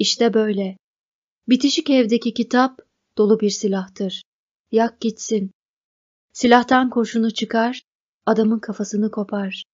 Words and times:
İşte 0.00 0.34
böyle. 0.34 0.76
Bitişik 1.48 1.90
evdeki 1.90 2.34
kitap 2.34 2.78
dolu 3.18 3.40
bir 3.40 3.50
silahtır. 3.50 4.22
Yak 4.72 5.00
gitsin. 5.00 5.50
Silahtan 6.32 6.90
kurşunu 6.90 7.30
çıkar, 7.30 7.82
adamın 8.26 8.58
kafasını 8.58 9.10
kopar. 9.10 9.64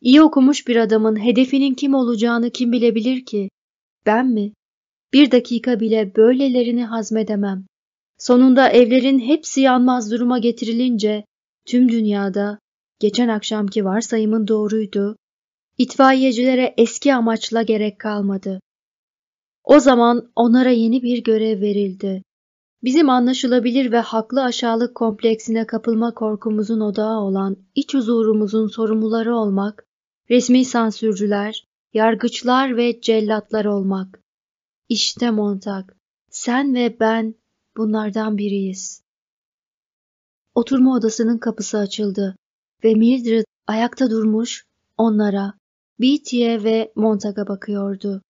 İyi 0.00 0.22
okumuş 0.22 0.68
bir 0.68 0.76
adamın 0.76 1.24
hedefinin 1.24 1.74
kim 1.74 1.94
olacağını 1.94 2.50
kim 2.50 2.72
bilebilir 2.72 3.24
ki? 3.24 3.50
Ben 4.06 4.26
mi? 4.26 4.52
Bir 5.12 5.30
dakika 5.30 5.80
bile 5.80 6.14
böylelerini 6.16 6.84
hazmedemem. 6.84 7.66
Sonunda 8.18 8.68
evlerin 8.68 9.18
hepsi 9.18 9.60
yanmaz 9.60 10.10
duruma 10.10 10.38
getirilince 10.38 11.24
tüm 11.66 11.88
dünyada 11.88 12.58
geçen 12.98 13.28
akşamki 13.28 13.84
varsayımın 13.84 14.48
doğruydu. 14.48 15.16
İtfaiyecilere 15.78 16.74
eski 16.76 17.14
amaçla 17.14 17.62
gerek 17.62 17.98
kalmadı. 17.98 18.60
O 19.70 19.80
zaman 19.80 20.32
onlara 20.36 20.70
yeni 20.70 21.02
bir 21.02 21.22
görev 21.22 21.60
verildi. 21.60 22.22
Bizim 22.82 23.10
anlaşılabilir 23.10 23.92
ve 23.92 23.98
haklı 23.98 24.44
aşağılık 24.44 24.94
kompleksine 24.94 25.66
kapılma 25.66 26.14
korkumuzun 26.14 26.80
odağı 26.80 27.20
olan 27.20 27.56
iç 27.74 27.94
huzurumuzun 27.94 28.66
sorumluları 28.66 29.36
olmak, 29.36 29.86
resmi 30.30 30.64
sansürcüler, 30.64 31.68
yargıçlar 31.92 32.76
ve 32.76 33.00
cellatlar 33.00 33.64
olmak. 33.64 34.22
İşte 34.88 35.30
Montag, 35.30 35.84
sen 36.30 36.74
ve 36.74 36.96
ben 37.00 37.34
bunlardan 37.76 38.38
biriyiz. 38.38 39.02
Oturma 40.54 40.96
odasının 40.96 41.38
kapısı 41.38 41.78
açıldı 41.78 42.36
ve 42.84 42.94
Mildred 42.94 43.44
ayakta 43.66 44.10
durmuş 44.10 44.64
onlara, 44.98 45.54
Beatty'e 46.00 46.64
ve 46.64 46.92
Montag'a 46.96 47.48
bakıyordu. 47.48 48.22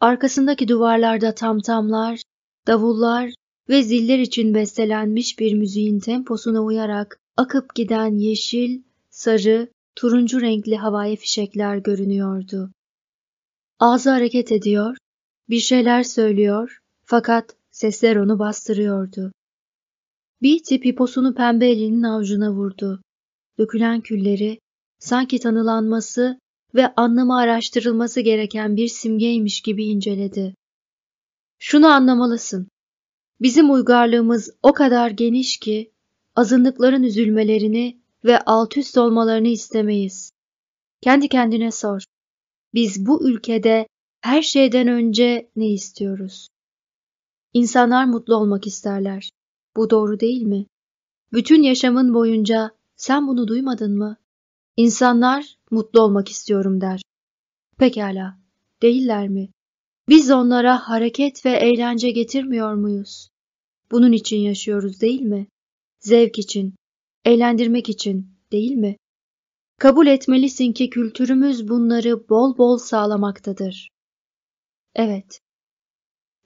Arkasındaki 0.00 0.68
duvarlarda 0.68 1.34
tamtamlar, 1.34 2.22
davullar 2.66 3.34
ve 3.68 3.82
ziller 3.82 4.18
için 4.18 4.54
bestelenmiş 4.54 5.38
bir 5.38 5.54
müziğin 5.54 6.00
temposuna 6.00 6.60
uyarak 6.60 7.18
akıp 7.36 7.74
giden 7.74 8.18
yeşil, 8.18 8.82
sarı, 9.10 9.68
turuncu 9.96 10.40
renkli 10.40 10.76
havai 10.76 11.16
fişekler 11.16 11.76
görünüyordu. 11.76 12.70
Ağzı 13.78 14.10
hareket 14.10 14.52
ediyor, 14.52 14.96
bir 15.48 15.60
şeyler 15.60 16.02
söylüyor 16.02 16.78
fakat 17.04 17.56
sesler 17.70 18.16
onu 18.16 18.38
bastırıyordu. 18.38 19.32
Beatty 20.42 20.76
piposunu 20.76 21.34
pembe 21.34 21.68
elinin 21.70 22.02
avucuna 22.02 22.52
vurdu. 22.52 23.02
Dökülen 23.58 24.00
külleri 24.00 24.58
sanki 24.98 25.40
tanılanması 25.40 26.38
ve 26.74 26.94
anlamı 26.94 27.38
araştırılması 27.38 28.20
gereken 28.20 28.76
bir 28.76 28.88
simgeymiş 28.88 29.60
gibi 29.60 29.84
inceledi. 29.84 30.54
Şunu 31.58 31.86
anlamalısın. 31.86 32.68
Bizim 33.40 33.70
uygarlığımız 33.72 34.50
o 34.62 34.72
kadar 34.72 35.10
geniş 35.10 35.58
ki 35.58 35.92
azınlıkların 36.36 37.02
üzülmelerini 37.02 38.00
ve 38.24 38.38
alt 38.38 38.76
üst 38.76 38.98
olmalarını 38.98 39.48
istemeyiz. 39.48 40.32
Kendi 41.00 41.28
kendine 41.28 41.70
sor. 41.70 42.02
Biz 42.74 43.06
bu 43.06 43.28
ülkede 43.28 43.88
her 44.20 44.42
şeyden 44.42 44.88
önce 44.88 45.50
ne 45.56 45.68
istiyoruz? 45.68 46.48
İnsanlar 47.52 48.04
mutlu 48.04 48.36
olmak 48.36 48.66
isterler. 48.66 49.30
Bu 49.76 49.90
doğru 49.90 50.20
değil 50.20 50.42
mi? 50.42 50.66
Bütün 51.32 51.62
yaşamın 51.62 52.14
boyunca 52.14 52.70
sen 52.96 53.28
bunu 53.28 53.48
duymadın 53.48 53.98
mı? 53.98 54.16
İnsanlar 54.78 55.58
mutlu 55.70 56.00
olmak 56.00 56.28
istiyorum 56.28 56.80
der. 56.80 57.02
Pekala, 57.78 58.38
değiller 58.82 59.28
mi? 59.28 59.48
Biz 60.08 60.30
onlara 60.30 60.88
hareket 60.88 61.46
ve 61.46 61.50
eğlence 61.50 62.10
getirmiyor 62.10 62.74
muyuz? 62.74 63.28
Bunun 63.90 64.12
için 64.12 64.36
yaşıyoruz 64.36 65.00
değil 65.00 65.20
mi? 65.20 65.46
Zevk 66.00 66.38
için, 66.38 66.74
eğlendirmek 67.24 67.88
için 67.88 68.30
değil 68.52 68.72
mi? 68.72 68.96
Kabul 69.78 70.06
etmelisin 70.06 70.72
ki 70.72 70.90
kültürümüz 70.90 71.68
bunları 71.68 72.28
bol 72.28 72.58
bol 72.58 72.78
sağlamaktadır. 72.78 73.88
Evet. 74.94 75.40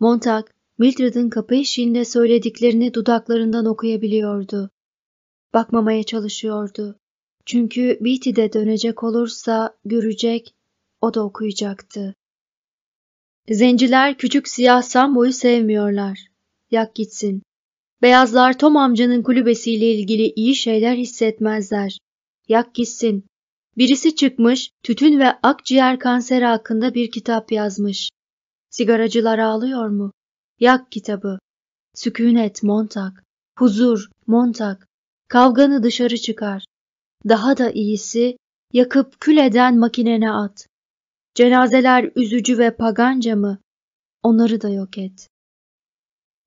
Montag, 0.01 0.47
Mildred'ın 0.79 1.31
kapı 1.31 1.55
eşiğinde 1.55 2.05
söylediklerini 2.05 2.95
dudaklarından 2.95 3.67
okuyabiliyordu. 3.67 4.71
Bakmamaya 5.55 6.03
çalışıyordu. 6.03 6.99
Çünkü 7.47 7.99
Beatty 8.01 8.31
de 8.31 8.53
dönecek 8.53 9.03
olursa 9.03 9.77
görecek, 9.85 10.55
o 11.01 11.15
da 11.15 11.25
okuyacaktı. 11.25 12.15
Zenciler 13.49 14.19
küçük 14.19 14.49
siyah 14.49 14.83
Sambo'yu 14.83 15.33
sevmiyorlar. 15.33 16.27
Yak 16.71 16.95
gitsin. 16.95 17.43
Beyazlar 18.03 18.59
Tom 18.59 18.77
amcanın 18.77 19.23
kulübesiyle 19.23 19.95
ilgili 19.95 20.33
iyi 20.37 20.55
şeyler 20.55 20.97
hissetmezler. 20.97 21.99
Yak 22.49 22.75
gitsin. 22.75 23.27
Birisi 23.77 24.17
çıkmış, 24.17 24.71
tütün 24.83 25.19
ve 25.19 25.27
akciğer 25.43 25.99
kanseri 25.99 26.45
hakkında 26.45 26.95
bir 26.95 27.11
kitap 27.11 27.53
yazmış. 27.53 28.11
Sigaracılar 28.71 29.39
ağlıyor 29.39 29.89
mu? 29.89 30.13
Yak 30.61 30.93
kitabı. 30.93 31.39
Sükunet 31.95 32.63
Montag. 32.63 33.13
Huzur 33.59 34.09
Montag. 34.27 34.83
Kavganı 35.29 35.83
dışarı 35.83 36.17
çıkar. 36.17 36.65
Daha 37.29 37.57
da 37.57 37.71
iyisi 37.71 38.37
yakıp 38.73 39.21
kül 39.21 39.37
eden 39.37 39.79
makinene 39.79 40.31
at. 40.31 40.67
Cenazeler 41.35 42.11
üzücü 42.17 42.59
ve 42.59 42.77
paganca 42.77 43.37
mı? 43.37 43.59
Onları 44.23 44.61
da 44.61 44.69
yok 44.69 44.99
et. 44.99 45.29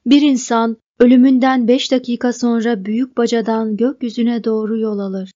Bir 0.05 0.21
insan 0.21 0.77
ölümünden 0.99 1.67
beş 1.67 1.91
dakika 1.91 2.33
sonra 2.33 2.85
büyük 2.85 3.17
bacadan 3.17 3.77
gökyüzüne 3.77 4.43
doğru 4.43 4.79
yol 4.79 4.99
alır. 4.99 5.31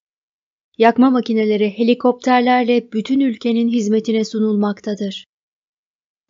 Yakma 0.77 1.09
makineleri 1.09 1.77
helikopterlerle 1.77 2.91
bütün 2.91 3.19
ülkenin 3.19 3.69
hizmetine 3.69 4.25
sunulmaktadır. 4.25 5.25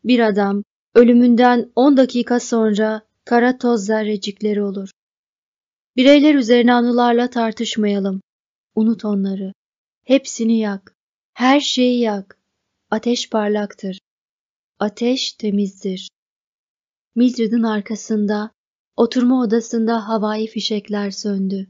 Bir 0.04 0.20
adam 0.20 0.64
ölümünden 0.96 1.72
on 1.76 1.98
dakika 1.98 2.40
sonra 2.40 3.02
kara 3.26 3.58
toz 3.58 3.86
zerrecikleri 3.86 4.62
olur. 4.64 4.90
Bireyler 5.96 6.36
üzerine 6.36 6.74
anılarla 6.74 7.30
tartışmayalım. 7.30 8.22
Unut 8.80 9.06
onları. 9.06 9.54
Hepsini 10.04 10.60
yak. 10.60 10.96
Her 11.34 11.60
şeyi 11.60 12.00
yak. 12.00 12.40
Ateş 12.92 13.30
parlaktır. 13.30 14.00
Ateş 14.80 15.34
temizdir. 15.34 16.10
Mildred'in 17.16 17.64
arkasında, 17.64 18.52
oturma 18.96 19.42
odasında 19.42 20.08
havai 20.08 20.48
fişekler 20.48 21.12
söndü. 21.12 21.70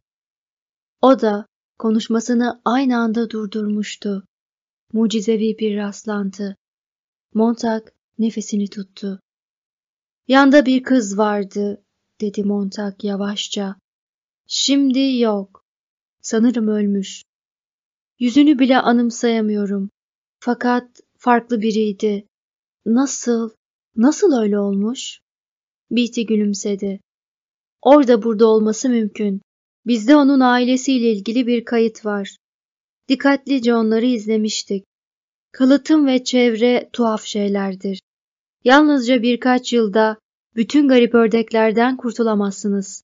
O 1.01 1.21
da 1.21 1.45
konuşmasını 1.79 2.61
aynı 2.65 2.97
anda 2.97 3.29
durdurmuştu. 3.29 4.25
Mucizevi 4.93 5.57
bir 5.59 5.77
rastlantı. 5.77 6.55
Montag 7.33 7.87
nefesini 8.19 8.69
tuttu. 8.69 9.19
Yanda 10.27 10.65
bir 10.65 10.83
kız 10.83 11.17
vardı, 11.17 11.83
dedi 12.21 12.43
Montag 12.43 13.03
yavaşça. 13.03 13.75
Şimdi 14.47 15.17
yok. 15.19 15.68
Sanırım 16.21 16.67
ölmüş. 16.67 17.23
Yüzünü 18.19 18.59
bile 18.59 18.77
anımsayamıyorum. 18.77 19.89
Fakat 20.39 21.01
farklı 21.17 21.61
biriydi. 21.61 22.25
Nasıl, 22.85 23.49
nasıl 23.95 24.41
öyle 24.41 24.59
olmuş? 24.59 25.19
Beatty 25.91 26.21
gülümsedi. 26.21 26.99
Orada 27.81 28.23
burada 28.23 28.47
olması 28.47 28.89
mümkün. 28.89 29.41
Bizde 29.85 30.15
onun 30.15 30.39
ailesiyle 30.39 31.11
ilgili 31.11 31.47
bir 31.47 31.65
kayıt 31.65 32.05
var. 32.05 32.37
Dikkatlice 33.07 33.75
onları 33.75 34.05
izlemiştik. 34.05 34.83
Kalıtım 35.51 36.07
ve 36.07 36.23
çevre 36.23 36.89
tuhaf 36.93 37.23
şeylerdir. 37.23 37.99
Yalnızca 38.63 39.21
birkaç 39.21 39.73
yılda 39.73 40.17
bütün 40.55 40.87
garip 40.87 41.15
ördeklerden 41.15 41.97
kurtulamazsınız. 41.97 43.03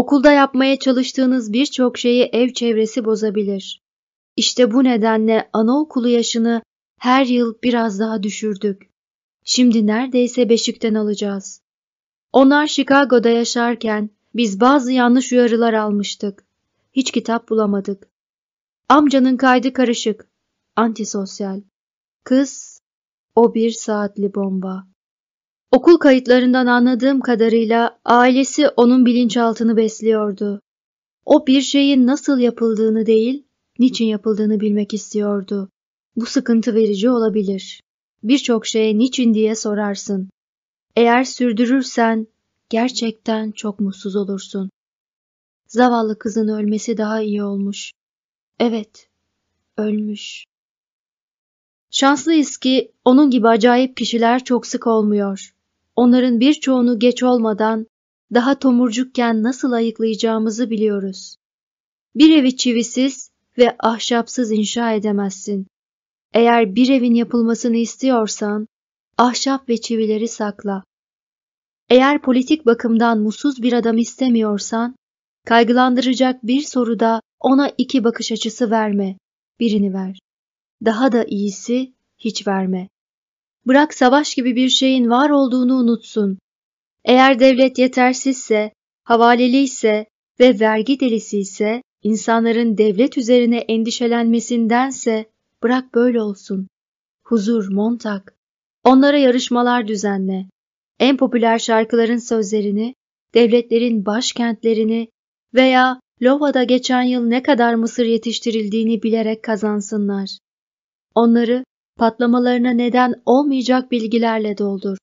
Okulda 0.00 0.32
yapmaya 0.32 0.78
çalıştığınız 0.78 1.52
birçok 1.52 1.98
şeyi 1.98 2.22
ev 2.22 2.52
çevresi 2.52 3.04
bozabilir. 3.04 3.82
İşte 4.36 4.72
bu 4.72 4.84
nedenle 4.84 5.50
anaokulu 5.52 6.08
yaşını 6.08 6.62
her 6.98 7.26
yıl 7.26 7.54
biraz 7.62 8.00
daha 8.00 8.22
düşürdük. 8.22 8.90
Şimdi 9.44 9.86
neredeyse 9.86 10.48
beşikten 10.48 10.94
alacağız. 10.94 11.62
Onlar 12.32 12.66
Chicago'da 12.66 13.28
yaşarken 13.28 14.10
biz 14.34 14.60
bazı 14.60 14.92
yanlış 14.92 15.32
uyarılar 15.32 15.74
almıştık. 15.74 16.44
Hiç 16.92 17.10
kitap 17.10 17.48
bulamadık. 17.48 18.08
Amcanın 18.88 19.36
kaydı 19.36 19.72
karışık. 19.72 20.28
Antisosyal. 20.76 21.60
Kız, 22.24 22.80
o 23.34 23.54
bir 23.54 23.70
saatli 23.70 24.34
bomba. 24.34 24.89
Okul 25.72 25.96
kayıtlarından 25.96 26.66
anladığım 26.66 27.20
kadarıyla 27.20 28.00
ailesi 28.04 28.68
onun 28.68 29.06
bilinçaltını 29.06 29.76
besliyordu. 29.76 30.60
O 31.24 31.46
bir 31.46 31.60
şeyin 31.60 32.06
nasıl 32.06 32.38
yapıldığını 32.38 33.06
değil, 33.06 33.46
niçin 33.78 34.06
yapıldığını 34.06 34.60
bilmek 34.60 34.94
istiyordu. 34.94 35.70
Bu 36.16 36.26
sıkıntı 36.26 36.74
verici 36.74 37.10
olabilir. 37.10 37.80
birçok 38.22 38.66
şeye 38.66 38.98
niçin 38.98 39.34
diye 39.34 39.54
sorarsın. 39.54 40.30
Eğer 40.96 41.24
sürdürürsen 41.24 42.26
gerçekten 42.70 43.50
çok 43.50 43.80
mutsuz 43.80 44.16
olursun. 44.16 44.70
Zavallı 45.66 46.18
kızın 46.18 46.48
ölmesi 46.48 46.96
daha 46.96 47.20
iyi 47.20 47.42
olmuş. 47.42 47.92
Evet, 48.58 49.08
ölmüş. 49.76 50.44
Şanslıyız 51.90 52.56
ki 52.56 52.92
onun 53.04 53.30
gibi 53.30 53.48
acayip 53.48 53.96
kişiler 53.96 54.44
çok 54.44 54.66
sık 54.66 54.86
olmuyor. 54.86 55.54
Onların 56.00 56.40
birçoğunu 56.40 56.98
geç 56.98 57.22
olmadan 57.22 57.86
daha 58.34 58.58
tomurcukken 58.58 59.42
nasıl 59.42 59.72
ayıklayacağımızı 59.72 60.70
biliyoruz. 60.70 61.36
Bir 62.14 62.38
evi 62.38 62.56
çivisiz 62.56 63.30
ve 63.58 63.76
ahşapsız 63.78 64.52
inşa 64.52 64.92
edemezsin. 64.92 65.66
Eğer 66.34 66.74
bir 66.74 66.88
evin 66.88 67.14
yapılmasını 67.14 67.76
istiyorsan, 67.76 68.66
ahşap 69.18 69.68
ve 69.68 69.80
çivileri 69.80 70.28
sakla. 70.28 70.84
Eğer 71.88 72.22
politik 72.22 72.66
bakımdan 72.66 73.20
mutsuz 73.20 73.62
bir 73.62 73.72
adam 73.72 73.98
istemiyorsan, 73.98 74.96
kaygılandıracak 75.46 76.46
bir 76.46 76.62
soruda 76.62 77.20
ona 77.40 77.70
iki 77.78 78.04
bakış 78.04 78.32
açısı 78.32 78.70
verme, 78.70 79.18
birini 79.60 79.94
ver. 79.94 80.18
Daha 80.84 81.12
da 81.12 81.24
iyisi 81.24 81.92
hiç 82.18 82.46
verme. 82.46 82.88
Bırak 83.66 83.94
savaş 83.94 84.34
gibi 84.34 84.56
bir 84.56 84.68
şeyin 84.68 85.10
var 85.10 85.30
olduğunu 85.30 85.74
unutsun. 85.74 86.38
Eğer 87.04 87.40
devlet 87.40 87.78
yetersizse, 87.78 88.72
havaleliyse 89.04 90.06
ve 90.40 90.60
vergi 90.60 91.00
delisi 91.00 91.38
ise, 91.38 91.82
insanların 92.02 92.78
devlet 92.78 93.18
üzerine 93.18 93.58
endişelenmesindense 93.58 95.30
bırak 95.62 95.94
böyle 95.94 96.22
olsun. 96.22 96.68
Huzur, 97.22 97.72
montak. 97.72 98.34
Onlara 98.84 99.18
yarışmalar 99.18 99.88
düzenle. 99.88 100.46
En 100.98 101.16
popüler 101.16 101.58
şarkıların 101.58 102.16
sözlerini, 102.16 102.94
devletlerin 103.34 104.06
başkentlerini 104.06 105.08
veya 105.54 106.00
Lova'da 106.22 106.64
geçen 106.64 107.02
yıl 107.02 107.24
ne 107.24 107.42
kadar 107.42 107.74
mısır 107.74 108.04
yetiştirildiğini 108.04 109.02
bilerek 109.02 109.44
kazansınlar. 109.44 110.38
Onları 111.14 111.64
patlamalarına 112.00 112.70
neden 112.70 113.14
olmayacak 113.26 113.90
bilgilerle 113.90 114.58
doldur. 114.58 114.98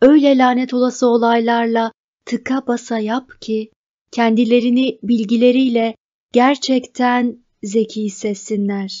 Öyle 0.00 0.38
lanet 0.38 0.74
olası 0.74 1.06
olaylarla 1.06 1.92
tıka 2.24 2.66
basa 2.66 2.98
yap 2.98 3.40
ki 3.40 3.70
kendilerini 4.12 4.98
bilgileriyle 5.02 5.94
gerçekten 6.32 7.44
zeki 7.62 8.02
hissetsinler. 8.02 9.00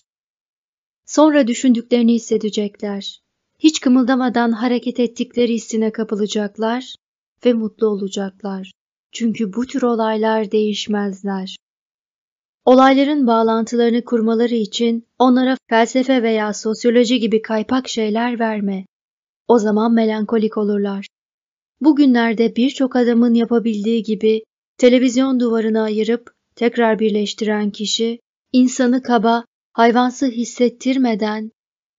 Sonra 1.06 1.46
düşündüklerini 1.46 2.14
hissedecekler. 2.14 3.20
Hiç 3.58 3.80
kımıldamadan 3.80 4.52
hareket 4.52 5.00
ettikleri 5.00 5.54
hissine 5.54 5.92
kapılacaklar 5.92 6.94
ve 7.44 7.52
mutlu 7.52 7.86
olacaklar. 7.86 8.72
Çünkü 9.12 9.52
bu 9.52 9.66
tür 9.66 9.82
olaylar 9.82 10.50
değişmezler. 10.50 11.56
Olayların 12.64 13.26
bağlantılarını 13.26 14.04
kurmaları 14.04 14.54
için 14.54 15.06
onlara 15.18 15.56
felsefe 15.68 16.22
veya 16.22 16.54
sosyoloji 16.54 17.20
gibi 17.20 17.42
kaypak 17.42 17.88
şeyler 17.88 18.40
verme. 18.40 18.86
O 19.48 19.58
zaman 19.58 19.92
melankolik 19.92 20.56
olurlar. 20.56 21.06
Bugünlerde 21.80 22.56
birçok 22.56 22.96
adamın 22.96 23.34
yapabildiği 23.34 24.02
gibi 24.02 24.42
televizyon 24.78 25.40
duvarını 25.40 25.82
ayırıp 25.82 26.34
tekrar 26.54 26.98
birleştiren 26.98 27.70
kişi, 27.70 28.20
insanı 28.52 29.02
kaba, 29.02 29.44
hayvansı 29.72 30.26
hissettirmeden, 30.26 31.50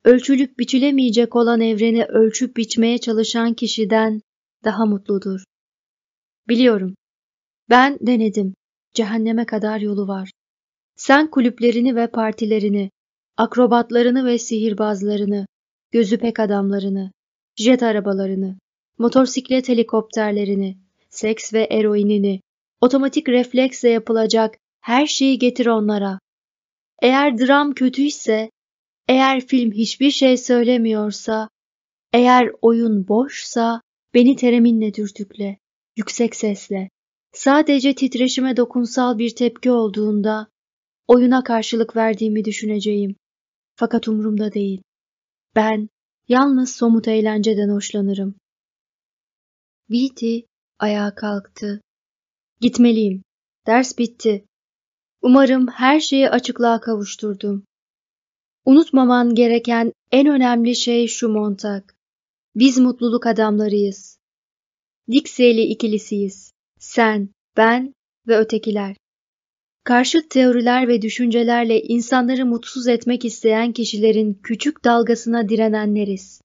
ölçülüp 0.05 0.59
biçilemeyecek 0.59 1.35
olan 1.35 1.61
evreni 1.61 2.05
ölçüp 2.05 2.57
biçmeye 2.57 2.97
çalışan 2.97 3.53
kişiden 3.53 4.21
daha 4.63 4.85
mutludur. 4.85 5.43
Biliyorum. 6.47 6.95
Ben 7.69 7.97
denedim. 8.01 8.53
Cehenneme 8.93 9.45
kadar 9.45 9.79
yolu 9.79 10.07
var. 10.07 10.31
Sen 11.01 11.31
kulüplerini 11.31 11.95
ve 11.95 12.07
partilerini, 12.07 12.92
akrobatlarını 13.38 14.25
ve 14.25 14.38
sihirbazlarını, 14.38 15.45
gözü 15.92 16.18
pek 16.18 16.39
adamlarını, 16.39 17.12
jet 17.56 17.83
arabalarını, 17.83 18.57
motosiklet 18.98 19.69
helikopterlerini, 19.69 20.77
seks 21.09 21.53
ve 21.53 21.63
eroinini, 21.63 22.42
otomatik 22.81 23.30
refleksle 23.30 23.89
yapılacak 23.89 24.57
her 24.81 25.07
şeyi 25.07 25.39
getir 25.39 25.65
onlara. 25.65 26.19
Eğer 27.01 27.38
dram 27.38 27.74
kötüyse, 27.74 28.51
eğer 29.07 29.48
film 29.48 29.71
hiçbir 29.71 30.12
şey 30.12 30.38
söylemiyorsa, 30.38 31.50
eğer 32.13 32.51
oyun 32.62 33.07
boşsa 33.07 33.81
beni 34.13 34.36
tereminle 34.36 34.94
dürtükle, 34.94 35.57
yüksek 35.98 36.36
sesle. 36.36 36.89
Sadece 37.33 37.95
titreşime 37.95 38.57
dokunsal 38.57 39.18
bir 39.18 39.36
tepki 39.36 39.71
olduğunda 39.71 40.51
oyuna 41.07 41.44
karşılık 41.44 41.95
verdiğimi 41.95 42.45
düşüneceğim. 42.45 43.15
Fakat 43.75 44.07
umurumda 44.07 44.53
değil. 44.53 44.81
Ben 45.56 45.89
yalnız 46.27 46.75
somut 46.75 47.07
eğlenceden 47.07 47.69
hoşlanırım. 47.69 48.36
Beatty 49.89 50.39
ayağa 50.80 51.15
kalktı. 51.15 51.81
Gitmeliyim. 52.59 53.24
Ders 53.68 53.98
bitti. 53.98 54.45
Umarım 55.21 55.68
her 55.68 56.00
şeyi 56.00 56.30
açıklığa 56.30 56.81
kavuşturdum. 56.81 57.63
Unutmaman 58.65 59.36
gereken 59.36 59.94
en 60.12 60.27
önemli 60.27 60.75
şey 60.75 61.07
şu 61.07 61.30
Montag. 61.30 61.83
Biz 62.56 62.77
mutluluk 62.77 63.27
adamlarıyız. 63.27 64.19
Dixie'li 65.12 65.62
ikilisiyiz. 65.62 66.51
Sen, 66.80 67.30
ben 67.57 67.94
ve 68.27 68.38
ötekiler. 68.38 68.98
Karşıt 69.83 70.29
teoriler 70.29 70.87
ve 70.87 71.01
düşüncelerle 71.01 71.81
insanları 71.81 72.45
mutsuz 72.45 72.87
etmek 72.87 73.25
isteyen 73.25 73.71
kişilerin 73.71 74.33
küçük 74.43 74.83
dalgasına 74.83 75.49
direnenleriz. 75.49 76.41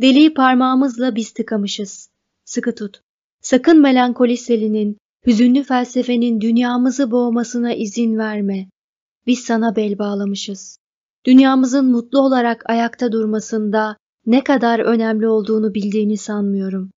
Deliği 0.00 0.34
parmağımızla 0.34 1.16
biz 1.16 1.32
tıkamışız. 1.32 2.10
Sıkı 2.44 2.74
tut. 2.74 3.00
Sakın 3.40 3.80
melankoli 3.80 4.36
selinin, 4.36 4.98
hüzünlü 5.26 5.62
felsefenin 5.62 6.40
dünyamızı 6.40 7.10
boğmasına 7.10 7.74
izin 7.74 8.18
verme. 8.18 8.68
Biz 9.26 9.38
sana 9.38 9.76
bel 9.76 9.98
bağlamışız. 9.98 10.78
Dünyamızın 11.26 11.90
mutlu 11.90 12.20
olarak 12.20 12.70
ayakta 12.70 13.12
durmasında 13.12 13.96
ne 14.26 14.44
kadar 14.44 14.78
önemli 14.78 15.28
olduğunu 15.28 15.74
bildiğini 15.74 16.16
sanmıyorum. 16.16 16.90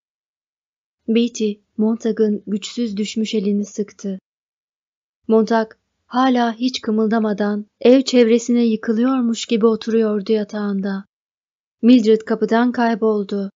Beatty, 1.07 1.51
Montag'ın 1.77 2.43
güçsüz 2.47 2.97
düşmüş 2.97 3.35
elini 3.35 3.65
sıktı. 3.65 4.19
Montag 5.27 5.71
hala 6.05 6.53
hiç 6.53 6.81
kımıldamadan 6.81 7.65
ev 7.81 8.01
çevresine 8.01 8.65
yıkılıyormuş 8.65 9.45
gibi 9.45 9.65
oturuyordu 9.65 10.31
yatağında. 10.31 11.05
Mildred 11.81 12.21
kapıdan 12.21 12.71
kayboldu. 12.71 13.51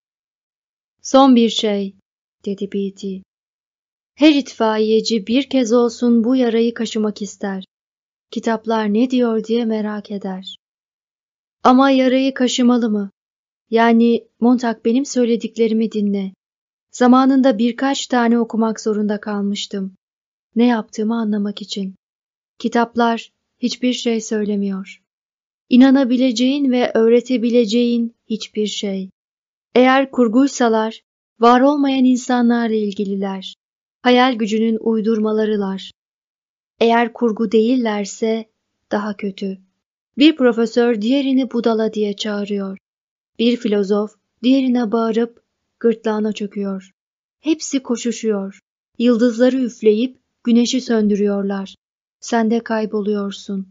Son 1.02 1.36
bir 1.36 1.50
şey, 1.50 1.96
dedi 2.46 2.70
Beatty. 2.74 3.18
Her 4.16 4.34
itfaiyeci 4.34 5.28
bir 5.28 5.50
kez 5.50 5.74
olsun 5.74 6.24
bu 6.24 6.36
yarayı 6.36 6.74
kaşımak 6.74 7.22
ister. 7.22 7.66
Kitaplar 8.32 8.94
ne 8.94 9.10
diyor 9.10 9.44
diye 9.44 9.66
merak 9.66 10.12
eder. 10.12 10.58
Ama 11.64 11.90
yarayı 11.90 12.34
kaşımalı 12.34 12.90
mı? 12.90 13.12
Yani 13.70 14.28
Montag 14.40 14.86
benim 14.86 15.06
söylediklerimi 15.06 15.92
dinle. 15.92 16.34
Zamanında 16.92 17.58
birkaç 17.58 18.08
tane 18.08 18.40
okumak 18.40 18.82
zorunda 18.82 19.20
kalmıştım 19.20 19.96
ne 20.56 20.66
yaptığımı 20.66 21.16
anlamak 21.16 21.62
için. 21.62 21.96
Kitaplar 22.60 23.32
hiçbir 23.60 23.94
şey 23.94 24.22
söylemiyor. 24.22 25.02
İnanabileceğin 25.70 26.72
ve 26.72 26.92
öğretebileceğin 26.94 28.16
hiçbir 28.30 28.68
şey. 28.68 29.10
Eğer 29.76 30.12
kurguysalar, 30.12 31.02
var 31.40 31.62
olmayan 31.62 32.06
insanlarla 32.06 32.76
ilgililer. 32.76 33.56
Hayal 34.02 34.34
gücünün 34.34 34.78
uydurmalarılar. 34.80 35.92
Eğer 36.80 37.14
kurgu 37.14 37.52
değillerse 37.52 38.46
daha 38.92 39.18
kötü. 39.18 39.58
Bir 40.18 40.36
profesör 40.36 41.02
diğerini 41.02 41.52
budala 41.52 41.94
diye 41.94 42.16
çağırıyor. 42.16 42.78
Bir 43.40 43.58
filozof 43.58 44.16
diğerine 44.44 44.92
bağırıp 44.92 45.44
gırtlağına 45.80 46.34
çöküyor. 46.34 46.92
Hepsi 47.40 47.84
koşuşuyor. 47.84 48.60
Yıldızları 48.98 49.58
üfleyip 49.58 50.18
Güneşi 50.46 50.82
söndürüyorlar. 50.82 51.76
Sen 52.20 52.52
de 52.52 52.64
kayboluyorsun. 52.64 53.68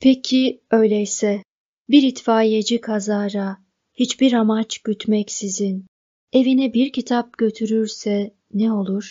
Peki 0.00 0.60
öyleyse 0.70 1.42
bir 1.90 2.02
itfaiyeci 2.02 2.80
kazara 2.80 3.58
hiçbir 3.94 4.32
amaç 4.32 4.78
gütmeksizin 4.78 5.86
evine 6.32 6.74
bir 6.74 6.92
kitap 6.92 7.38
götürürse 7.38 8.34
ne 8.54 8.72
olur? 8.72 9.10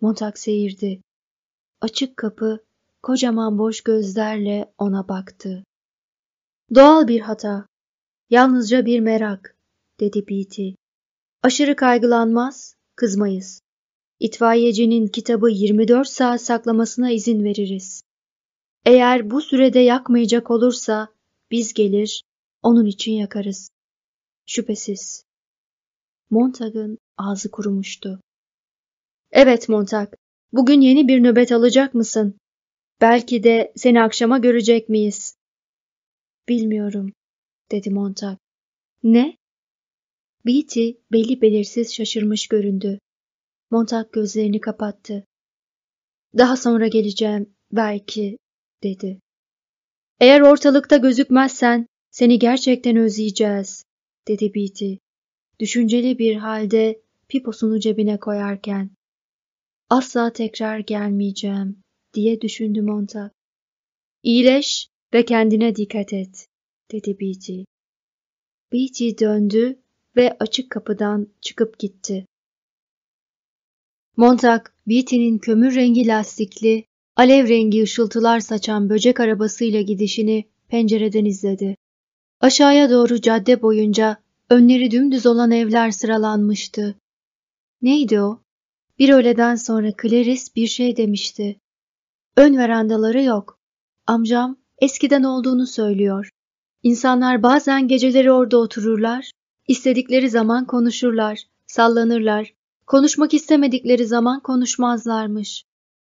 Montag 0.00 0.36
seyirdi. 0.36 1.00
Açık 1.80 2.16
kapı 2.16 2.64
kocaman 3.02 3.58
boş 3.58 3.80
gözlerle 3.80 4.72
ona 4.78 5.08
baktı. 5.08 5.64
Doğal 6.74 7.08
bir 7.08 7.20
hata. 7.20 7.66
Yalnızca 8.30 8.86
bir 8.86 9.00
merak, 9.00 9.56
dedi 10.00 10.28
Beatty. 10.28 10.70
Aşırı 11.42 11.76
kaygılanmaz, 11.76 12.74
kızmayız. 12.96 13.60
İtfaiyecinin 14.20 15.06
kitabı 15.06 15.50
24 15.50 16.08
saat 16.08 16.42
saklamasına 16.42 17.10
izin 17.10 17.44
veririz. 17.44 18.02
Eğer 18.84 19.30
bu 19.30 19.40
sürede 19.40 19.78
yakmayacak 19.78 20.50
olursa 20.50 21.08
biz 21.50 21.74
gelir, 21.74 22.24
onun 22.62 22.86
için 22.86 23.12
yakarız. 23.12 23.70
Şüphesiz. 24.46 25.24
Montag'ın 26.30 26.98
ağzı 27.16 27.50
kurumuştu. 27.50 28.20
Evet 29.32 29.68
Montag, 29.68 30.12
bugün 30.52 30.80
yeni 30.80 31.08
bir 31.08 31.22
nöbet 31.22 31.52
alacak 31.52 31.94
mısın? 31.94 32.38
Belki 33.00 33.42
de 33.42 33.72
seni 33.76 34.02
akşama 34.02 34.38
görecek 34.38 34.88
miyiz? 34.88 35.36
Bilmiyorum, 36.48 37.12
dedi 37.70 37.90
Montag. 37.90 38.38
Ne? 39.02 39.36
Beatty 40.46 40.90
belli 41.12 41.42
belirsiz 41.42 41.94
şaşırmış 41.94 42.48
göründü. 42.48 42.98
Montag 43.70 44.12
gözlerini 44.12 44.60
kapattı. 44.60 45.26
Daha 46.38 46.56
sonra 46.56 46.88
geleceğim, 46.88 47.54
belki, 47.72 48.38
dedi. 48.82 49.20
Eğer 50.20 50.40
ortalıkta 50.40 50.96
gözükmezsen 50.96 51.86
seni 52.10 52.38
gerçekten 52.38 52.96
özleyeceğiz, 52.96 53.84
dedi 54.28 54.54
Beatty. 54.54 54.94
Düşünceli 55.60 56.18
bir 56.18 56.36
halde 56.36 57.02
piposunu 57.28 57.80
cebine 57.80 58.18
koyarken. 58.18 58.90
Asla 59.90 60.32
tekrar 60.32 60.78
gelmeyeceğim, 60.78 61.82
diye 62.14 62.40
düşündü 62.40 62.82
Montag. 62.82 63.30
İyileş 64.22 64.88
ve 65.14 65.24
kendine 65.24 65.76
dikkat 65.76 66.12
et, 66.12 66.46
dedi 66.92 67.20
Beatty. 67.20 67.62
Beatty 68.72 69.10
döndü 69.20 69.82
ve 70.16 70.36
açık 70.40 70.70
kapıdan 70.70 71.28
çıkıp 71.40 71.78
gitti. 71.78 72.26
Montag, 74.20 74.60
Beatty'nin 74.86 75.38
kömür 75.38 75.74
rengi 75.74 76.06
lastikli, 76.06 76.84
alev 77.16 77.48
rengi 77.48 77.82
ışıltılar 77.82 78.40
saçan 78.40 78.90
böcek 78.90 79.20
arabasıyla 79.20 79.80
gidişini 79.80 80.44
pencereden 80.68 81.24
izledi. 81.24 81.76
Aşağıya 82.40 82.90
doğru 82.90 83.20
cadde 83.20 83.62
boyunca 83.62 84.16
önleri 84.50 84.90
dümdüz 84.90 85.26
olan 85.26 85.50
evler 85.50 85.90
sıralanmıştı. 85.90 86.98
Neydi 87.82 88.20
o? 88.20 88.40
Bir 88.98 89.08
öğleden 89.08 89.54
sonra 89.54 89.92
Clarice 90.02 90.42
bir 90.56 90.66
şey 90.66 90.96
demişti. 90.96 91.56
Ön 92.36 92.56
verandaları 92.56 93.22
yok. 93.22 93.58
Amcam 94.06 94.56
eskiden 94.78 95.22
olduğunu 95.22 95.66
söylüyor. 95.66 96.30
İnsanlar 96.82 97.42
bazen 97.42 97.88
geceleri 97.88 98.32
orada 98.32 98.58
otururlar, 98.58 99.30
istedikleri 99.68 100.30
zaman 100.30 100.66
konuşurlar, 100.66 101.38
sallanırlar, 101.66 102.59
konuşmak 102.90 103.34
istemedikleri 103.34 104.06
zaman 104.06 104.40
konuşmazlarmış. 104.40 105.64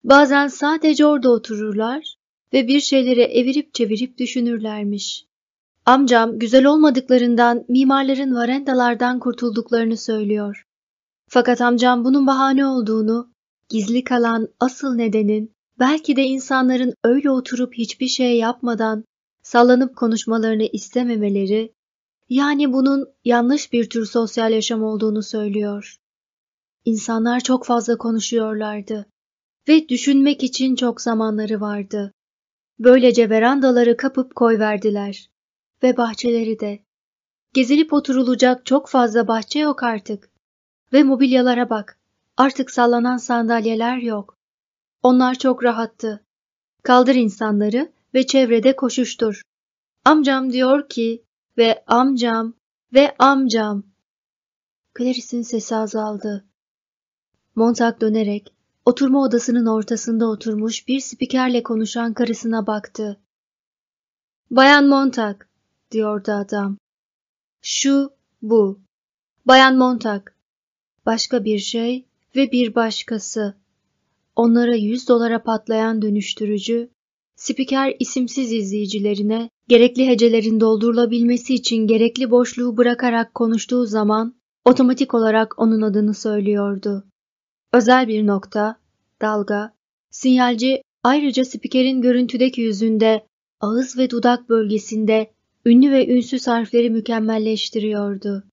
Bazen 0.05 0.49
sadece 0.49 1.07
orada 1.07 1.31
otururlar 1.31 2.17
ve 2.53 2.69
bir 2.69 2.81
şeyleri 2.81 3.21
evirip 3.21 3.75
çevirip 3.75 4.19
düşünürlermiş. 4.19 5.27
Amcam 5.87 6.39
güzel 6.39 6.65
olmadıklarından 6.65 7.65
mimarların 7.69 8.35
varendalardan 8.35 9.19
kurtulduklarını 9.19 9.97
söylüyor. 9.97 10.67
Fakat 11.29 11.61
amcam 11.61 12.05
bunun 12.05 12.27
bahane 12.27 12.67
olduğunu, 12.67 13.31
gizli 13.69 14.05
kalan 14.05 14.49
asıl 14.61 14.95
nedenin 14.95 15.53
belki 15.79 16.17
de 16.17 16.23
insanların 16.23 16.95
öyle 17.05 17.31
oturup 17.31 17.75
hiçbir 17.75 18.09
şey 18.09 18.39
yapmadan 18.39 19.05
sallanıp 19.43 19.97
konuşmalarını 19.97 20.65
istememeleri, 20.73 21.73
yani 22.29 22.73
bunun 22.73 23.07
yanlış 23.25 23.73
bir 23.73 23.91
tür 23.91 24.07
sosyal 24.07 24.53
yaşam 24.53 24.83
olduğunu 24.83 25.23
söylüyor. 25.23 25.97
İnsanlar 26.87 27.41
çok 27.41 27.65
fazla 27.65 27.99
konuşuyorlardı 27.99 29.07
ve 29.69 29.89
düşünmek 29.89 30.43
için 30.43 30.77
çok 30.77 31.01
zamanları 31.01 31.61
vardı. 31.61 32.13
Böylece 32.79 33.31
verandaları 33.31 33.97
kapıp 33.97 34.35
koyverdiler 34.35 35.31
ve 35.83 35.97
bahçeleri 35.97 36.61
de. 36.61 36.79
Gezilip 37.55 37.93
oturulacak 37.93 38.67
çok 38.67 38.89
fazla 38.89 39.29
bahçe 39.29 39.59
yok 39.59 39.83
artık. 39.83 40.31
Ve 40.93 41.03
mobilyalara 41.03 41.71
bak. 41.71 41.99
Artık 42.37 42.71
sallanan 42.71 43.17
sandalyeler 43.17 43.97
yok. 43.97 44.37
Onlar 45.03 45.35
çok 45.35 45.65
rahattı. 45.65 46.25
Kaldır 46.83 47.15
insanları 47.15 47.93
ve 48.15 48.27
çevrede 48.27 48.77
koşuştur. 48.77 49.43
Amcam 50.05 50.53
diyor 50.53 50.89
ki 50.89 51.23
ve 51.59 51.85
amcam 51.87 52.55
ve 52.95 53.17
amcam. 53.19 53.83
Clarice'in 54.99 55.43
sesi 55.43 55.77
azaldı. 55.77 56.45
Montag 57.57 58.01
dönerek 58.01 58.53
oturma 58.85 59.23
odasının 59.23 59.67
ortasında 59.67 60.27
oturmuş 60.27 60.89
bir 60.89 61.01
spikerle 61.01 61.63
konuşan 61.63 62.15
karısına 62.15 62.67
baktı. 62.67 63.21
Bayan 64.51 64.87
Montag, 64.87 65.37
diyordu 65.91 66.33
adam. 66.33 66.77
Şu, 67.63 68.11
bu. 68.43 68.81
Bayan 69.47 69.77
Montag. 69.77 70.23
Başka 71.07 71.45
bir 71.45 71.59
şey 71.59 72.07
ve 72.37 72.53
bir 72.53 72.75
başkası. 72.75 73.55
Onlara 74.37 74.75
yüz 74.75 75.09
dolara 75.09 75.43
patlayan 75.43 76.03
dönüştürücü, 76.03 76.91
spiker 77.37 77.97
isimsiz 77.99 78.53
izleyicilerine 78.53 79.51
gerekli 79.69 80.07
hecelerin 80.07 80.61
doldurulabilmesi 80.61 81.55
için 81.55 81.87
gerekli 81.87 82.31
boşluğu 82.31 82.77
bırakarak 82.77 83.35
konuştuğu 83.35 83.87
zaman 83.87 84.35
otomatik 84.65 85.15
olarak 85.15 85.59
onun 85.59 85.83
adını 85.83 86.15
söylüyordu. 86.15 87.05
Özel 87.77 88.09
bir 88.09 88.27
nokta, 88.27 88.77
dalga, 89.23 89.75
sinyalci 90.11 90.83
ayrıca 91.03 91.45
spikerin 91.45 92.03
görüntüdeki 92.03 92.61
yüzünde, 92.61 93.27
ağız 93.61 93.99
ve 93.99 94.11
dudak 94.11 94.49
bölgesinde 94.49 95.31
ünlü 95.65 95.93
ve 95.93 96.09
ünsüz 96.09 96.47
harfleri 96.47 96.91
mükemmelleştiriyordu. 96.91 98.45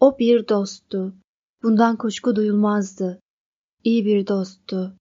O 0.00 0.18
bir 0.18 0.48
dosttu. 0.48 1.14
Bundan 1.62 1.96
kuşku 1.96 2.36
duyulmazdı. 2.36 3.20
İyi 3.84 4.04
bir 4.04 4.26
dosttu. 4.26 4.96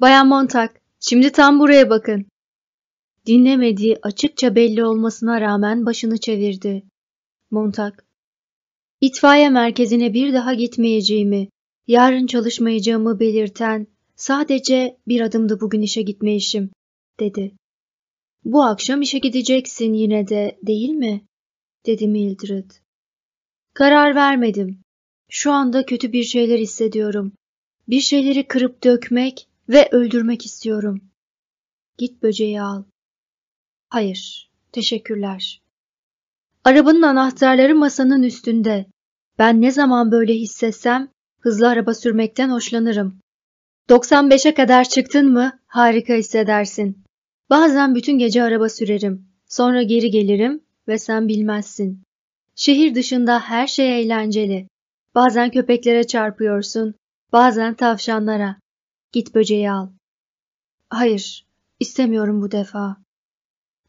Bayan 0.00 0.28
Montag, 0.28 0.70
şimdi 1.00 1.32
tam 1.32 1.58
buraya 1.58 1.90
bakın. 1.90 2.26
Dinlemediği 3.26 3.98
açıkça 4.02 4.54
belli 4.54 4.84
olmasına 4.84 5.40
rağmen 5.40 5.86
başını 5.86 6.18
çevirdi. 6.18 6.82
Montag, 7.50 7.94
itfaiye 9.00 9.50
merkezine 9.50 10.14
bir 10.14 10.32
daha 10.32 10.54
gitmeyeceğimi, 10.54 11.48
yarın 11.88 12.26
çalışmayacağımı 12.26 13.20
belirten 13.20 13.86
sadece 14.16 14.98
bir 15.08 15.20
adımdı 15.20 15.60
bugün 15.60 15.82
işe 15.82 16.02
gitme 16.02 16.36
işim, 16.36 16.70
dedi. 17.20 17.54
Bu 18.44 18.64
akşam 18.64 19.02
işe 19.02 19.18
gideceksin 19.18 19.92
yine 19.92 20.28
de, 20.28 20.58
değil 20.62 20.90
mi? 20.90 21.24
dedi 21.86 22.08
Mildred. 22.08 22.70
Karar 23.74 24.14
vermedim. 24.14 24.80
Şu 25.30 25.52
anda 25.52 25.86
kötü 25.86 26.12
bir 26.12 26.24
şeyler 26.24 26.58
hissediyorum. 26.58 27.32
Bir 27.88 28.00
şeyleri 28.00 28.48
kırıp 28.48 28.84
dökmek 28.84 29.48
ve 29.68 29.88
öldürmek 29.92 30.46
istiyorum. 30.46 31.00
Git 31.98 32.22
böceği 32.22 32.62
al. 32.62 32.84
Hayır, 33.88 34.50
teşekkürler. 34.72 35.62
Arabanın 36.64 37.02
anahtarları 37.02 37.74
masanın 37.74 38.22
üstünde. 38.22 38.86
Ben 39.38 39.60
ne 39.60 39.70
zaman 39.70 40.12
böyle 40.12 40.34
hissetsem 40.34 41.10
hızlı 41.40 41.68
araba 41.68 41.94
sürmekten 41.94 42.50
hoşlanırım. 42.50 43.18
95'e 43.88 44.54
kadar 44.54 44.84
çıktın 44.84 45.32
mı 45.32 45.58
harika 45.66 46.14
hissedersin. 46.14 47.04
Bazen 47.50 47.94
bütün 47.94 48.18
gece 48.18 48.42
araba 48.42 48.68
sürerim. 48.68 49.28
Sonra 49.48 49.82
geri 49.82 50.10
gelirim 50.10 50.60
ve 50.88 50.98
sen 50.98 51.28
bilmezsin. 51.28 52.02
Şehir 52.54 52.94
dışında 52.94 53.40
her 53.40 53.66
şey 53.66 54.00
eğlenceli. 54.00 54.68
Bazen 55.14 55.50
köpeklere 55.50 56.06
çarpıyorsun, 56.06 56.94
bazen 57.32 57.74
tavşanlara. 57.74 58.56
Git 59.12 59.34
böceği 59.34 59.70
al. 59.70 59.88
Hayır, 60.90 61.46
istemiyorum 61.80 62.42
bu 62.42 62.50
defa. 62.50 62.96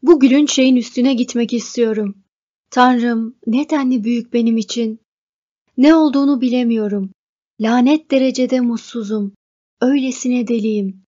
Bu 0.02 0.20
gülünç 0.20 0.52
şeyin 0.52 0.76
üstüne 0.76 1.14
gitmek 1.14 1.52
istiyorum. 1.52 2.22
Tanrım, 2.70 3.36
ne 3.46 3.70
denli 3.70 4.04
büyük 4.04 4.32
benim 4.32 4.56
için. 4.56 5.00
Ne 5.76 5.94
olduğunu 5.94 6.40
bilemiyorum. 6.40 7.10
Lanet 7.60 8.10
derecede 8.10 8.60
mutsuzum. 8.60 9.32
Öylesine 9.80 10.48
deliyim. 10.48 11.02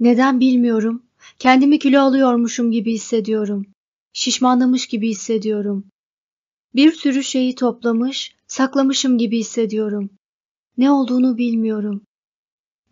Neden 0.00 0.40
bilmiyorum. 0.40 1.02
Kendimi 1.38 1.78
kilo 1.78 2.00
alıyormuşum 2.00 2.70
gibi 2.70 2.92
hissediyorum. 2.92 3.66
Şişmanlamış 4.12 4.86
gibi 4.86 5.08
hissediyorum. 5.08 5.86
Bir 6.74 6.92
sürü 6.92 7.22
şeyi 7.22 7.54
toplamış, 7.54 8.36
saklamışım 8.46 9.18
gibi 9.18 9.38
hissediyorum. 9.38 10.10
Ne 10.78 10.90
olduğunu 10.90 11.38
bilmiyorum. 11.38 12.02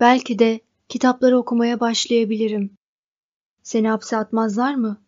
Belki 0.00 0.38
de 0.38 0.60
kitapları 0.88 1.38
okumaya 1.38 1.80
başlayabilirim. 1.80 2.70
Seni 3.62 3.88
hapse 3.88 4.16
atmazlar 4.16 4.74
mı? 4.74 5.02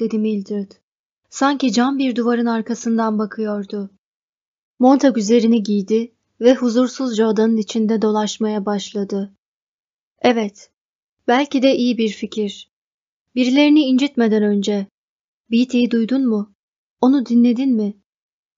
dedi 0.00 0.18
Mildred. 0.18 0.72
Sanki 1.30 1.72
cam 1.72 1.98
bir 1.98 2.16
duvarın 2.16 2.46
arkasından 2.46 3.18
bakıyordu. 3.18 3.90
Montag 4.78 5.18
üzerini 5.18 5.62
giydi 5.62 6.12
ve 6.40 6.54
huzursuzca 6.54 7.26
odanın 7.26 7.56
içinde 7.56 8.02
dolaşmaya 8.02 8.66
başladı. 8.66 9.32
Evet, 10.22 10.70
belki 11.28 11.62
de 11.62 11.76
iyi 11.76 11.98
bir 11.98 12.08
fikir. 12.08 12.70
Birilerini 13.34 13.80
incitmeden 13.80 14.42
önce. 14.42 14.86
Beatty'yi 15.50 15.90
duydun 15.90 16.28
mu? 16.28 16.54
Onu 17.00 17.26
dinledin 17.26 17.76
mi? 17.76 17.96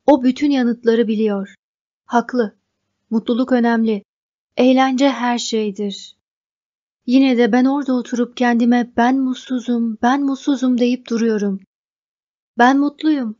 O 0.07 0.23
bütün 0.23 0.51
yanıtları 0.51 1.09
biliyor. 1.09 1.55
Haklı. 2.05 2.57
Mutluluk 3.11 3.53
önemli. 3.53 4.03
Eğlence 4.57 5.09
her 5.09 5.39
şeydir. 5.39 6.17
Yine 7.07 7.39
de 7.39 7.53
ben 7.53 7.65
orada 7.65 7.95
oturup 7.95 8.37
kendime 8.37 8.93
ben 8.97 9.19
mutsuzum, 9.19 9.99
ben 10.03 10.23
mutsuzum 10.23 10.79
deyip 10.79 11.09
duruyorum. 11.09 11.61
Ben 12.59 12.79
mutluyum. 12.79 13.39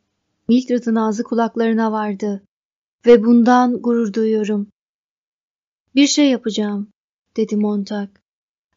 Mildred'ın 0.49 0.95
ağzı 0.95 1.25
kulaklarına 1.25 1.93
vardı. 1.93 2.43
Ve 3.07 3.25
bundan 3.25 3.83
gurur 3.83 4.13
duyuyorum. 4.13 4.69
Bir 5.95 6.07
şey 6.07 6.31
yapacağım, 6.31 6.91
dedi 7.37 7.57
Montag. 7.57 8.09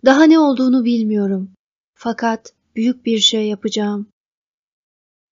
Daha 0.05 0.23
ne 0.23 0.39
olduğunu 0.39 0.85
bilmiyorum. 0.85 1.51
Fakat 1.93 2.53
büyük 2.75 3.05
bir 3.05 3.19
şey 3.19 3.47
yapacağım. 3.47 4.07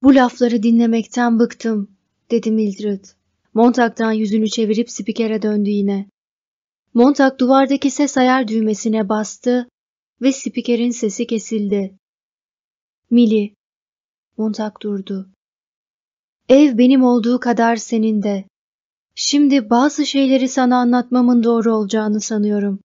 Bu 0.04 0.16
lafları 0.16 0.64
dinlemekten 0.64 1.40
bıktım, 1.40 1.98
dedi 2.32 2.52
Mildred. 2.52 3.06
Montag'dan 3.54 4.12
yüzünü 4.12 4.50
çevirip 4.50 4.92
spikere 4.92 5.42
döndü 5.42 5.70
yine. 5.70 6.10
Montag 6.94 7.40
duvardaki 7.40 7.92
ses 7.92 8.18
ayar 8.18 8.48
düğmesine 8.48 9.10
bastı 9.10 9.70
ve 10.22 10.32
spikerin 10.32 10.92
sesi 10.92 11.28
kesildi. 11.28 11.98
Mili. 13.10 13.54
Montag 14.38 14.82
durdu. 14.82 15.30
Ev 16.50 16.78
benim 16.78 17.04
olduğu 17.04 17.40
kadar 17.40 17.76
senin 17.76 18.24
de. 18.24 18.46
Şimdi 19.16 19.70
bazı 19.70 20.06
şeyleri 20.06 20.48
sana 20.48 20.78
anlatmamın 20.78 21.44
doğru 21.44 21.76
olacağını 21.76 22.22
sanıyorum. 22.22 22.80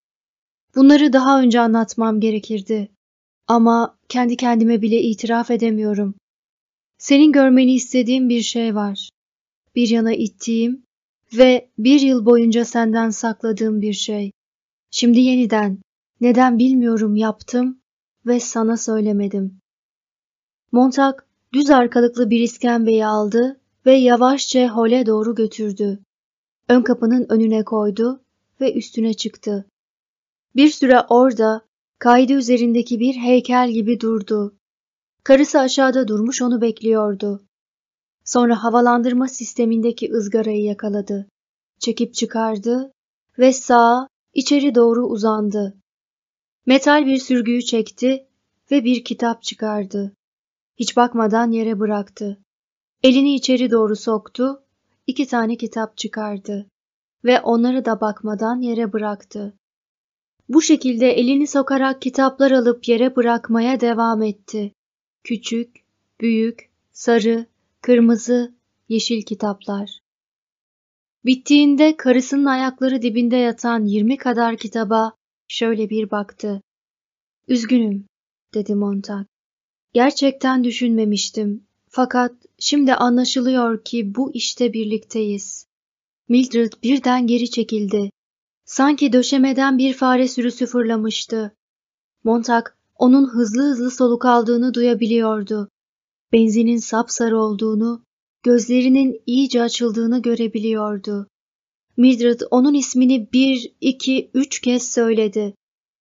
Bunları 0.75 1.13
daha 1.13 1.41
önce 1.41 1.61
anlatmam 1.61 2.21
gerekirdi. 2.21 2.89
Ama 3.47 3.99
kendi 4.09 4.37
kendime 4.37 4.83
bile 4.83 5.03
itiraf 5.03 5.51
edemiyorum. 5.51 6.15
Senin 6.99 7.33
görmeni 7.33 7.75
istediğim 7.75 8.29
bir 8.29 8.43
şey 8.43 8.75
var. 8.75 9.11
Bir 9.75 9.89
yana 9.89 10.13
ittiğim 10.13 10.83
ve 11.33 11.69
bir 11.79 12.01
yıl 12.01 12.27
boyunca 12.27 12.65
senden 12.65 13.11
sakladığım 13.11 13.83
bir 13.83 13.93
şey. 13.93 14.33
Şimdi 14.91 15.21
yeniden, 15.21 15.79
neden 16.21 16.59
bilmiyorum 16.59 17.17
yaptım 17.17 17.81
ve 18.27 18.41
sana 18.41 18.77
söylemedim. 18.77 19.59
Montag 20.73 21.15
düz 21.53 21.71
arkalıklı 21.71 22.31
bir 22.31 22.41
iskembeyi 22.41 23.07
aldı 23.07 23.61
ve 23.87 23.95
yavaşça 23.95 24.69
hole 24.69 25.07
doğru 25.07 25.35
götürdü. 25.35 26.01
Ön 26.69 26.83
kapının 26.83 27.27
önüne 27.29 27.65
koydu 27.65 28.21
ve 28.61 28.75
üstüne 28.75 29.15
çıktı. 29.15 29.67
Bir 30.57 30.69
süre 30.69 31.01
orada 31.09 31.63
kaydı 31.99 32.33
üzerindeki 32.33 33.01
bir 33.01 33.15
heykel 33.15 33.71
gibi 33.71 34.01
durdu. 34.01 34.55
Karısı 35.25 35.59
aşağıda 35.59 36.09
durmuş 36.09 36.43
onu 36.43 36.61
bekliyordu. 36.61 37.43
Sonra 38.25 38.65
havalandırma 38.65 39.29
sistemindeki 39.29 40.13
ızgarayı 40.13 40.65
yakaladı. 40.65 41.29
Çekip 41.79 42.15
çıkardı 42.15 42.93
ve 43.39 43.53
sağa 43.53 44.09
içeri 44.35 44.75
doğru 44.75 45.07
uzandı. 45.07 45.77
Metal 46.67 47.07
bir 47.07 47.19
sürgüyü 47.19 47.63
çekti 47.63 48.27
ve 48.71 48.85
bir 48.85 49.05
kitap 49.05 49.43
çıkardı. 49.43 50.13
Hiç 50.77 50.97
bakmadan 50.97 51.51
yere 51.51 51.81
bıraktı. 51.81 52.39
Elini 53.03 53.35
içeri 53.35 53.71
doğru 53.71 53.97
soktu, 53.97 54.63
iki 55.09 55.27
tane 55.27 55.57
kitap 55.57 55.97
çıkardı 55.97 56.71
ve 57.25 57.41
onları 57.41 57.85
da 57.85 58.01
bakmadan 58.01 58.61
yere 58.61 58.93
bıraktı. 58.93 59.59
Bu 60.49 60.63
şekilde 60.63 61.11
elini 61.11 61.47
sokarak 61.47 62.03
kitaplar 62.03 62.51
alıp 62.51 62.89
yere 62.89 63.17
bırakmaya 63.17 63.81
devam 63.81 64.23
etti. 64.23 64.73
Küçük, 65.25 65.85
büyük, 66.21 66.71
sarı, 66.93 67.47
kırmızı, 67.81 68.55
yeşil 68.89 69.23
kitaplar. 69.23 70.01
Bittiğinde 71.25 71.97
karısının 71.97 72.45
ayakları 72.45 73.03
dibinde 73.03 73.37
yatan 73.37 73.85
yirmi 73.85 74.17
kadar 74.17 74.57
kitaba 74.57 75.13
şöyle 75.49 75.91
bir 75.91 76.11
baktı. 76.11 76.63
Üzgünüm, 77.49 78.07
dedi 78.55 78.75
Montag. 78.75 79.27
Gerçekten 79.93 80.65
düşünmemiştim. 80.65 81.68
Fakat 81.91 82.33
şimdi 82.59 82.95
anlaşılıyor 82.95 83.85
ki 83.85 84.15
bu 84.15 84.33
işte 84.35 84.73
birlikteyiz. 84.73 85.67
Mildred 86.29 86.73
birden 86.83 87.27
geri 87.27 87.51
çekildi. 87.51 88.11
Sanki 88.65 89.13
döşemeden 89.13 89.79
bir 89.79 89.95
fare 89.95 90.29
sürüsü 90.29 90.67
fırlamıştı. 90.67 91.57
Montag 92.25 92.67
onun 92.97 93.29
hızlı 93.29 93.63
hızlı 93.63 93.91
soluk 93.91 94.25
aldığını 94.25 94.75
duyabiliyordu. 94.75 95.69
Benzinin 96.33 96.77
sapsarı 96.77 97.39
olduğunu, 97.39 98.03
gözlerinin 98.43 99.23
iyice 99.27 99.63
açıldığını 99.63 100.23
görebiliyordu. 100.23 101.27
Mildred 101.97 102.41
onun 102.51 102.75
ismini 102.75 103.33
bir, 103.33 103.73
iki, 103.81 104.31
üç 104.35 104.61
kez 104.61 104.93
söyledi. 104.93 105.55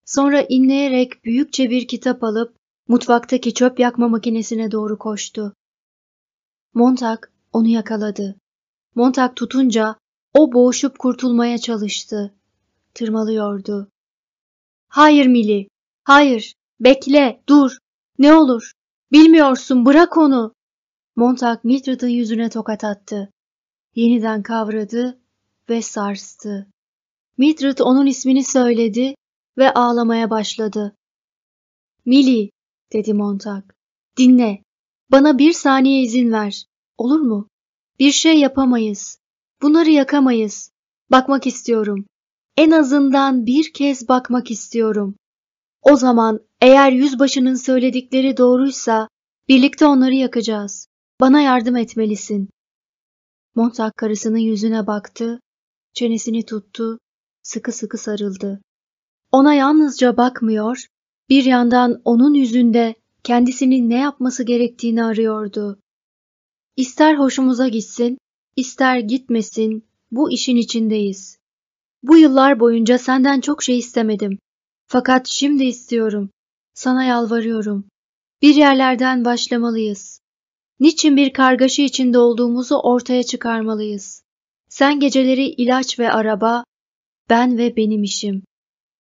Sonra 0.06 0.42
inleyerek 0.42 1.26
büyükçe 1.26 1.70
bir 1.70 1.88
kitap 1.88 2.24
alıp 2.24 2.56
mutfaktaki 2.88 3.54
çöp 3.54 3.80
yakma 3.80 4.08
makinesine 4.08 4.72
doğru 4.72 4.98
koştu. 4.98 5.54
Montag 6.78 7.20
onu 7.54 7.68
yakaladı. 7.68 8.36
Montag 8.96 9.36
tutunca 9.36 9.96
o 10.34 10.54
boğuşup 10.54 11.00
kurtulmaya 11.00 11.58
çalıştı. 11.58 12.34
Tırmalıyordu. 12.94 13.92
Hayır 14.88 15.28
Mili, 15.28 15.68
hayır, 16.04 16.54
bekle, 16.80 17.44
dur, 17.50 17.78
ne 18.20 18.34
olur, 18.34 18.72
bilmiyorsun, 19.12 19.86
bırak 19.86 20.18
onu. 20.18 20.54
Montag 21.16 21.64
Mildred'ın 21.64 22.08
yüzüne 22.08 22.50
tokat 22.50 22.84
attı. 22.84 23.32
Yeniden 23.96 24.44
kavradı 24.44 25.20
ve 25.70 25.82
sarstı. 25.82 26.68
Mildred 27.38 27.78
onun 27.78 28.06
ismini 28.06 28.44
söyledi 28.44 29.16
ve 29.58 29.74
ağlamaya 29.74 30.30
başladı. 30.30 30.96
Millie, 32.06 32.50
dedi 32.94 33.14
Montag. 33.14 33.64
Dinle. 34.18 34.67
Bana 35.12 35.38
bir 35.38 35.54
saniye 35.54 36.02
izin 36.02 36.32
ver. 36.32 36.66
Olur 36.98 37.20
mu? 37.20 37.50
Bir 38.00 38.12
şey 38.12 38.40
yapamayız. 38.40 39.20
Bunları 39.62 39.90
yakamayız. 39.90 40.72
Bakmak 41.12 41.48
istiyorum. 41.48 42.06
En 42.58 42.72
azından 42.72 43.46
bir 43.46 43.74
kez 43.74 44.08
bakmak 44.10 44.52
istiyorum. 44.52 45.16
O 45.82 45.96
zaman 45.96 46.40
eğer 46.62 46.92
yüzbaşının 46.92 47.56
söyledikleri 47.56 48.38
doğruysa 48.38 49.08
birlikte 49.48 49.86
onları 49.86 50.14
yakacağız. 50.14 50.88
Bana 51.22 51.42
yardım 51.42 51.76
etmelisin. 51.76 52.50
Montag 53.56 53.96
karısının 53.96 54.38
yüzüne 54.38 54.88
baktı, 54.88 55.40
çenesini 55.94 56.46
tuttu, 56.46 57.00
sıkı 57.44 57.72
sıkı 57.72 57.98
sarıldı. 57.98 58.62
Ona 59.32 59.54
yalnızca 59.54 60.18
bakmıyor, 60.18 60.86
bir 61.30 61.44
yandan 61.44 62.02
onun 62.06 62.34
yüzünde 62.34 62.96
kendisinin 63.28 63.90
ne 63.90 64.00
yapması 64.00 64.44
gerektiğini 64.44 65.04
arıyordu. 65.04 65.80
İster 66.76 67.16
hoşumuza 67.16 67.68
gitsin, 67.68 68.18
ister 68.56 69.00
gitmesin, 69.00 69.86
bu 70.12 70.32
işin 70.32 70.56
içindeyiz. 70.56 71.40
Bu 72.04 72.18
yıllar 72.18 72.60
boyunca 72.60 72.98
senden 72.98 73.42
çok 73.42 73.64
şey 73.64 73.78
istemedim. 73.78 74.40
Fakat 74.86 75.28
şimdi 75.28 75.64
istiyorum. 75.64 76.30
Sana 76.74 77.04
yalvarıyorum. 77.04 77.88
Bir 78.42 78.56
yerlerden 78.56 79.26
başlamalıyız. 79.26 80.22
Niçin 80.80 81.18
bir 81.18 81.34
kargaşa 81.34 81.84
içinde 81.84 82.20
olduğumuzu 82.20 82.76
ortaya 82.76 83.24
çıkarmalıyız. 83.24 84.24
Sen 84.70 85.00
geceleri 85.00 85.46
ilaç 85.46 86.00
ve 86.00 86.12
araba, 86.12 86.64
ben 87.30 87.58
ve 87.58 87.76
benim 87.76 88.04
işim. 88.04 88.44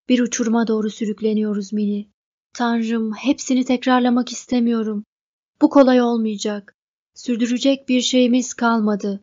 Bir 0.09 0.19
uçuruma 0.19 0.67
doğru 0.67 0.89
sürükleniyoruz 0.89 1.73
Mini. 1.73 2.16
Tanrım, 2.57 3.13
hepsini 3.13 3.65
tekrarlamak 3.65 4.31
istemiyorum. 4.31 5.03
Bu 5.61 5.69
kolay 5.69 6.01
olmayacak. 6.01 6.75
Sürdürecek 7.15 7.89
bir 7.89 8.01
şeyimiz 8.01 8.53
kalmadı. 8.53 9.21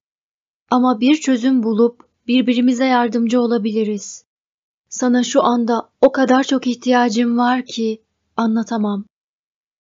Ama 0.71 1.01
bir 1.01 1.17
çözüm 1.17 1.63
bulup 1.63 2.09
birbirimize 2.27 2.85
yardımcı 2.85 3.41
olabiliriz. 3.41 4.25
Sana 4.89 5.23
şu 5.23 5.43
anda 5.43 5.91
o 6.01 6.13
kadar 6.13 6.45
çok 6.45 6.67
ihtiyacım 6.67 7.39
var 7.39 7.65
ki 7.65 8.03
anlatamam. 8.37 9.05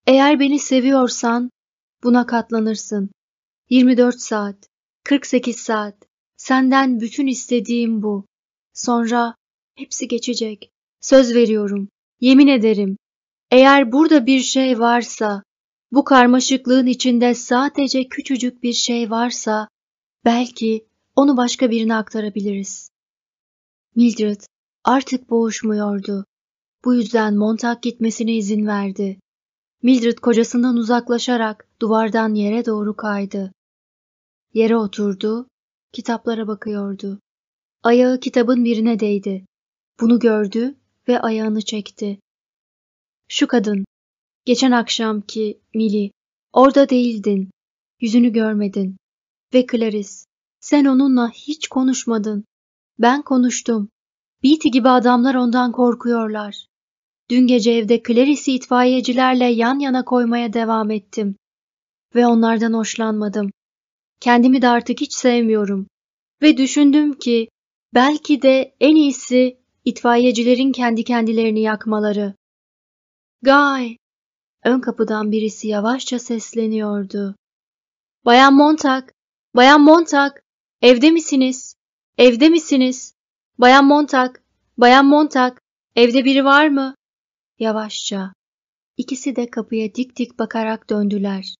Eğer 0.06 0.40
beni 0.40 0.58
seviyorsan 0.58 1.50
buna 2.02 2.26
katlanırsın. 2.26 3.10
24 3.70 4.20
saat, 4.20 4.56
48 5.04 5.56
saat. 5.56 5.94
Senden 6.36 7.00
bütün 7.00 7.26
istediğim 7.26 8.02
bu. 8.02 8.24
Sonra 8.72 9.34
hepsi 9.74 10.08
geçecek. 10.08 10.70
Söz 11.00 11.34
veriyorum. 11.34 11.88
Yemin 12.20 12.48
ederim. 12.48 12.96
Eğer 13.54 13.92
burada 13.92 14.26
bir 14.26 14.40
şey 14.40 14.78
varsa 14.78 15.42
Bu 15.92 16.04
karmaşıklığın 16.04 16.86
içinde 16.86 17.34
sadece 17.34 18.08
küçücük 18.08 18.62
bir 18.62 18.72
şey 18.72 19.10
varsa 19.10 19.68
belki 20.24 20.86
onu 21.16 21.36
başka 21.36 21.70
birine 21.70 21.94
aktarabiliriz. 21.94 22.90
Mildred 23.96 24.40
artık 24.84 25.30
boğuşmuyordu. 25.30 26.24
Bu 26.84 26.94
yüzden 26.94 27.36
Montag 27.36 27.82
gitmesine 27.82 28.34
izin 28.34 28.66
verdi. 28.66 29.18
Mildred 29.82 30.18
kocasından 30.18 30.76
uzaklaşarak 30.76 31.68
duvardan 31.80 32.34
yere 32.34 32.66
doğru 32.66 32.96
kaydı. 32.96 33.52
Yere 34.54 34.76
oturdu, 34.76 35.48
kitaplara 35.92 36.46
bakıyordu. 36.46 37.20
Ayağı 37.82 38.20
kitabın 38.20 38.64
birine 38.64 39.00
değdi. 39.00 39.46
Bunu 40.00 40.18
gördü 40.18 40.74
ve 41.08 41.20
ayağını 41.20 41.62
çekti. 41.62 42.18
Şu 43.28 43.46
kadın, 43.46 43.84
geçen 44.44 44.70
akşamki 44.70 45.60
Mili, 45.74 46.10
orada 46.52 46.88
değildin, 46.88 47.50
yüzünü 48.00 48.32
görmedin. 48.32 48.96
Ve 49.54 49.66
Clarice, 49.72 50.10
sen 50.60 50.84
onunla 50.84 51.30
hiç 51.30 51.68
konuşmadın. 51.68 52.44
Ben 52.98 53.22
konuştum. 53.22 53.88
Beatty 54.44 54.68
gibi 54.68 54.88
adamlar 54.88 55.34
ondan 55.34 55.72
korkuyorlar. 55.72 56.66
Dün 57.30 57.46
gece 57.46 57.70
evde 57.72 58.02
Clarice'i 58.02 58.54
itfaiyecilerle 58.54 59.44
yan 59.44 59.78
yana 59.78 60.04
koymaya 60.04 60.52
devam 60.52 60.90
ettim. 60.90 61.36
Ve 62.14 62.26
onlardan 62.26 62.72
hoşlanmadım. 62.72 63.50
Kendimi 64.20 64.62
de 64.62 64.68
artık 64.68 65.00
hiç 65.00 65.12
sevmiyorum. 65.12 65.86
Ve 66.42 66.56
düşündüm 66.56 67.18
ki 67.18 67.48
belki 67.94 68.42
de 68.42 68.74
en 68.80 68.96
iyisi 68.96 69.58
itfaiyecilerin 69.84 70.72
kendi 70.72 71.04
kendilerini 71.04 71.60
yakmaları. 71.60 72.34
Guy! 73.44 73.96
Ön 74.64 74.80
kapıdan 74.80 75.32
birisi 75.32 75.68
yavaşça 75.68 76.18
sesleniyordu. 76.18 77.36
Bayan 78.24 78.54
Montag, 78.54 79.08
Bayan 79.56 79.80
Montag, 79.80 80.32
evde 80.82 81.10
misiniz? 81.10 81.76
Evde 82.18 82.48
misiniz? 82.48 83.14
Bayan 83.58 83.84
Montag, 83.84 84.36
Bayan 84.78 85.06
Montag, 85.06 85.58
evde 85.96 86.24
biri 86.24 86.44
var 86.44 86.68
mı? 86.68 86.94
Yavaşça. 87.58 88.32
İkisi 88.96 89.36
de 89.36 89.50
kapıya 89.50 89.94
dik 89.94 90.16
dik 90.16 90.38
bakarak 90.38 90.90
döndüler. 90.90 91.54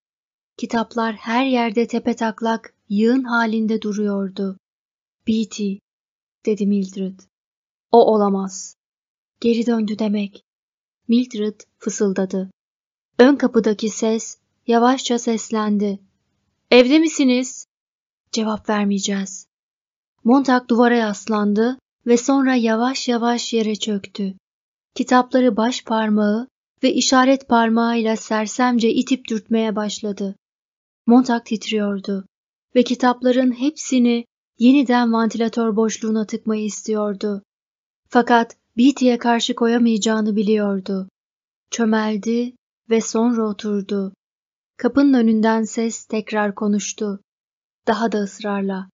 Kitaplar 0.57 1.15
her 1.15 1.47
yerde 1.47 1.87
tepe 1.87 2.17
taklak, 2.17 2.75
yığın 2.89 3.25
halinde 3.25 3.83
duruyordu. 3.83 4.59
Beatty, 5.29 5.75
dedi 6.47 6.67
Mildred. 6.67 7.21
O 7.93 8.15
olamaz. 8.15 8.77
Geri 9.41 9.67
döndü 9.67 9.99
demek. 9.99 10.44
Mildred 11.09 11.61
fısıldadı. 11.79 12.51
Ön 13.19 13.37
kapıdaki 13.37 13.89
ses 13.89 14.39
yavaşça 14.67 15.19
seslendi. 15.19 16.01
Evde 16.71 16.99
misiniz? 16.99 17.67
Cevap 18.33 18.69
vermeyeceğiz. 18.69 19.47
Montag 20.25 20.69
duvara 20.69 20.97
yaslandı 20.97 21.79
ve 22.07 22.17
sonra 22.17 22.55
yavaş 22.55 23.09
yavaş 23.09 23.53
yere 23.53 23.77
çöktü. 23.77 24.35
Kitapları 24.95 25.57
baş 25.57 25.85
parmağı 25.85 26.49
ve 26.83 26.93
işaret 26.93 27.49
parmağıyla 27.49 28.17
sersemce 28.17 28.91
itip 28.91 29.29
dürtmeye 29.29 29.77
başladı. 29.77 30.37
Montag 31.07 31.45
titriyordu 31.45 32.27
ve 32.77 32.83
kitapların 32.83 33.53
hepsini 33.53 34.25
yeniden 34.59 35.13
vantilatör 35.13 35.77
boşluğuna 35.77 36.27
tıkmayı 36.27 36.65
istiyordu. 36.65 37.43
Fakat 38.09 38.57
Beatty'ye 38.79 39.19
karşı 39.19 39.55
koyamayacağını 39.55 40.37
biliyordu. 40.37 41.09
Çömeldi 41.71 42.57
ve 42.91 43.01
sonra 43.01 43.49
oturdu. 43.49 44.15
Kapının 44.77 45.15
önünden 45.15 45.65
ses 45.65 46.05
tekrar 46.05 46.55
konuştu. 46.55 47.21
Daha 47.87 48.13
da 48.13 48.19
ısrarla. 48.19 48.91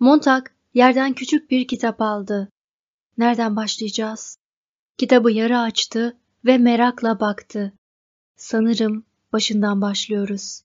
Montag 0.00 0.46
yerden 0.74 1.12
küçük 1.12 1.50
bir 1.50 1.68
kitap 1.68 2.00
aldı. 2.00 2.48
Nereden 3.18 3.56
başlayacağız? 3.56 4.36
Kitabı 4.98 5.32
yarı 5.32 5.58
açtı 5.58 6.18
ve 6.44 6.58
merakla 6.58 7.20
baktı. 7.20 7.72
Sanırım 8.36 9.04
başından 9.32 9.80
başlıyoruz. 9.80 10.62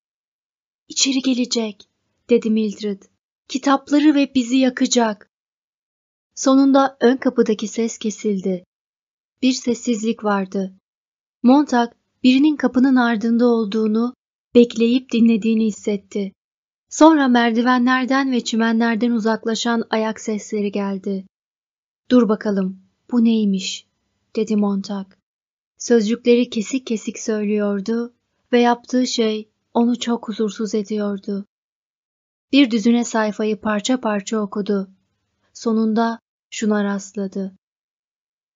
İçeri 0.87 1.19
gelecek, 1.21 1.89
dedi 2.29 2.49
Mildred. 2.49 3.03
Kitapları 3.47 4.15
ve 4.15 4.31
bizi 4.35 4.57
yakacak. 4.57 5.26
Sonunda 6.37 6.97
ön 7.01 7.17
kapıdaki 7.17 7.67
ses 7.67 7.97
kesildi. 7.97 8.63
Bir 9.41 9.53
sessizlik 9.53 10.23
vardı. 10.23 10.73
Montag 11.43 11.91
birinin 12.23 12.55
kapının 12.55 12.95
ardında 12.95 13.45
olduğunu, 13.45 14.13
bekleyip 14.55 15.11
dinlediğini 15.11 15.65
hissetti. 15.65 16.33
Sonra 16.89 17.27
merdivenlerden 17.27 18.31
ve 18.31 18.43
çimenlerden 18.43 19.11
uzaklaşan 19.11 19.83
ayak 19.89 20.19
sesleri 20.19 20.71
geldi. 20.71 21.25
Dur 22.11 22.29
bakalım, 22.29 22.79
bu 23.11 23.23
neymiş? 23.23 23.87
dedi 24.35 24.55
Montag. 24.55 25.07
Sözcükleri 25.77 26.49
kesik 26.49 26.87
kesik 26.87 27.19
söylüyordu 27.19 28.13
ve 28.51 28.59
yaptığı 28.59 29.07
şey 29.07 29.49
onu 29.73 29.99
çok 29.99 30.27
huzursuz 30.27 30.75
ediyordu. 30.75 31.45
Bir 32.51 32.71
düzüne 32.71 33.03
sayfayı 33.03 33.61
parça 33.61 33.99
parça 33.99 34.39
okudu. 34.39 34.89
Sonunda 35.53 36.19
şuna 36.57 36.83
rastladı. 36.83 37.57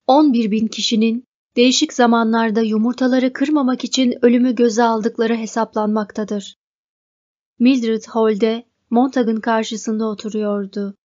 11 0.07 0.51
bin 0.51 0.67
kişinin 0.67 1.25
değişik 1.55 1.93
zamanlarda 1.93 2.61
yumurtaları 2.61 3.33
kırmamak 3.33 3.83
için 3.83 4.25
ölümü 4.25 4.55
göze 4.55 4.83
aldıkları 4.83 5.35
hesaplanmaktadır. 5.35 6.55
Mildred 7.59 8.03
Hall'de 8.05 8.65
Montag'ın 8.89 9.39
karşısında 9.39 10.05
oturuyordu. 10.05 10.95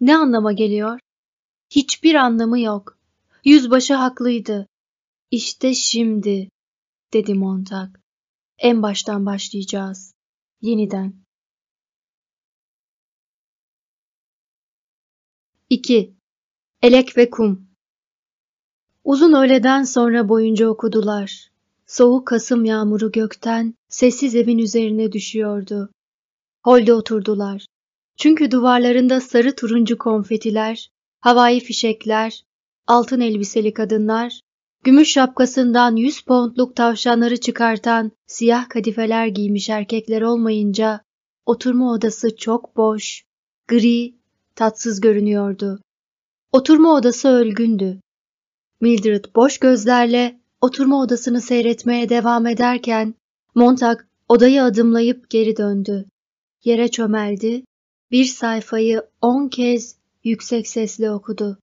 Ne 0.00 0.16
anlama 0.16 0.52
geliyor? 0.52 1.00
Hiçbir 1.70 2.14
anlamı 2.14 2.60
yok. 2.60 2.98
Yüzbaşı 3.44 3.94
haklıydı. 3.94 4.66
İşte 5.30 5.74
şimdi, 5.74 6.48
dedi 7.12 7.34
Montag. 7.34 7.88
En 8.58 8.82
baştan 8.82 9.26
başlayacağız. 9.26 10.14
Yeniden. 10.60 11.14
2. 15.72 16.14
Elek 16.82 17.16
ve 17.16 17.30
Kum 17.30 17.68
Uzun 19.04 19.32
öğleden 19.32 19.82
sonra 19.82 20.28
boyunca 20.28 20.68
okudular. 20.68 21.50
Soğuk 21.86 22.26
Kasım 22.26 22.64
yağmuru 22.64 23.12
gökten 23.12 23.74
sessiz 23.88 24.34
evin 24.34 24.58
üzerine 24.58 25.12
düşüyordu. 25.12 25.90
Holde 26.64 26.94
oturdular. 26.94 27.66
Çünkü 28.16 28.50
duvarlarında 28.50 29.20
sarı 29.20 29.56
turuncu 29.56 29.98
konfetiler, 29.98 30.90
havai 31.20 31.60
fişekler, 31.60 32.42
altın 32.86 33.20
elbiseli 33.20 33.74
kadınlar, 33.74 34.40
gümüş 34.84 35.12
şapkasından 35.12 35.96
yüz 35.96 36.22
pontluk 36.22 36.76
tavşanları 36.76 37.36
çıkartan 37.36 38.12
siyah 38.26 38.68
kadifeler 38.68 39.26
giymiş 39.26 39.70
erkekler 39.70 40.22
olmayınca 40.22 41.00
oturma 41.46 41.92
odası 41.92 42.36
çok 42.36 42.76
boş, 42.76 43.24
gri, 43.68 44.21
tatsız 44.56 45.00
görünüyordu. 45.00 45.80
Oturma 46.52 46.94
odası 46.94 47.28
ölgündü. 47.28 48.00
Mildred 48.80 49.24
boş 49.36 49.58
gözlerle 49.58 50.40
oturma 50.60 51.00
odasını 51.00 51.40
seyretmeye 51.40 52.08
devam 52.08 52.46
ederken 52.46 53.14
Montag 53.54 54.00
odayı 54.28 54.62
adımlayıp 54.62 55.30
geri 55.30 55.56
döndü. 55.56 56.04
Yere 56.64 56.88
çömeldi, 56.88 57.64
bir 58.10 58.24
sayfayı 58.24 59.02
on 59.20 59.48
kez 59.48 59.96
yüksek 60.24 60.68
sesle 60.68 61.10
okudu. 61.10 61.58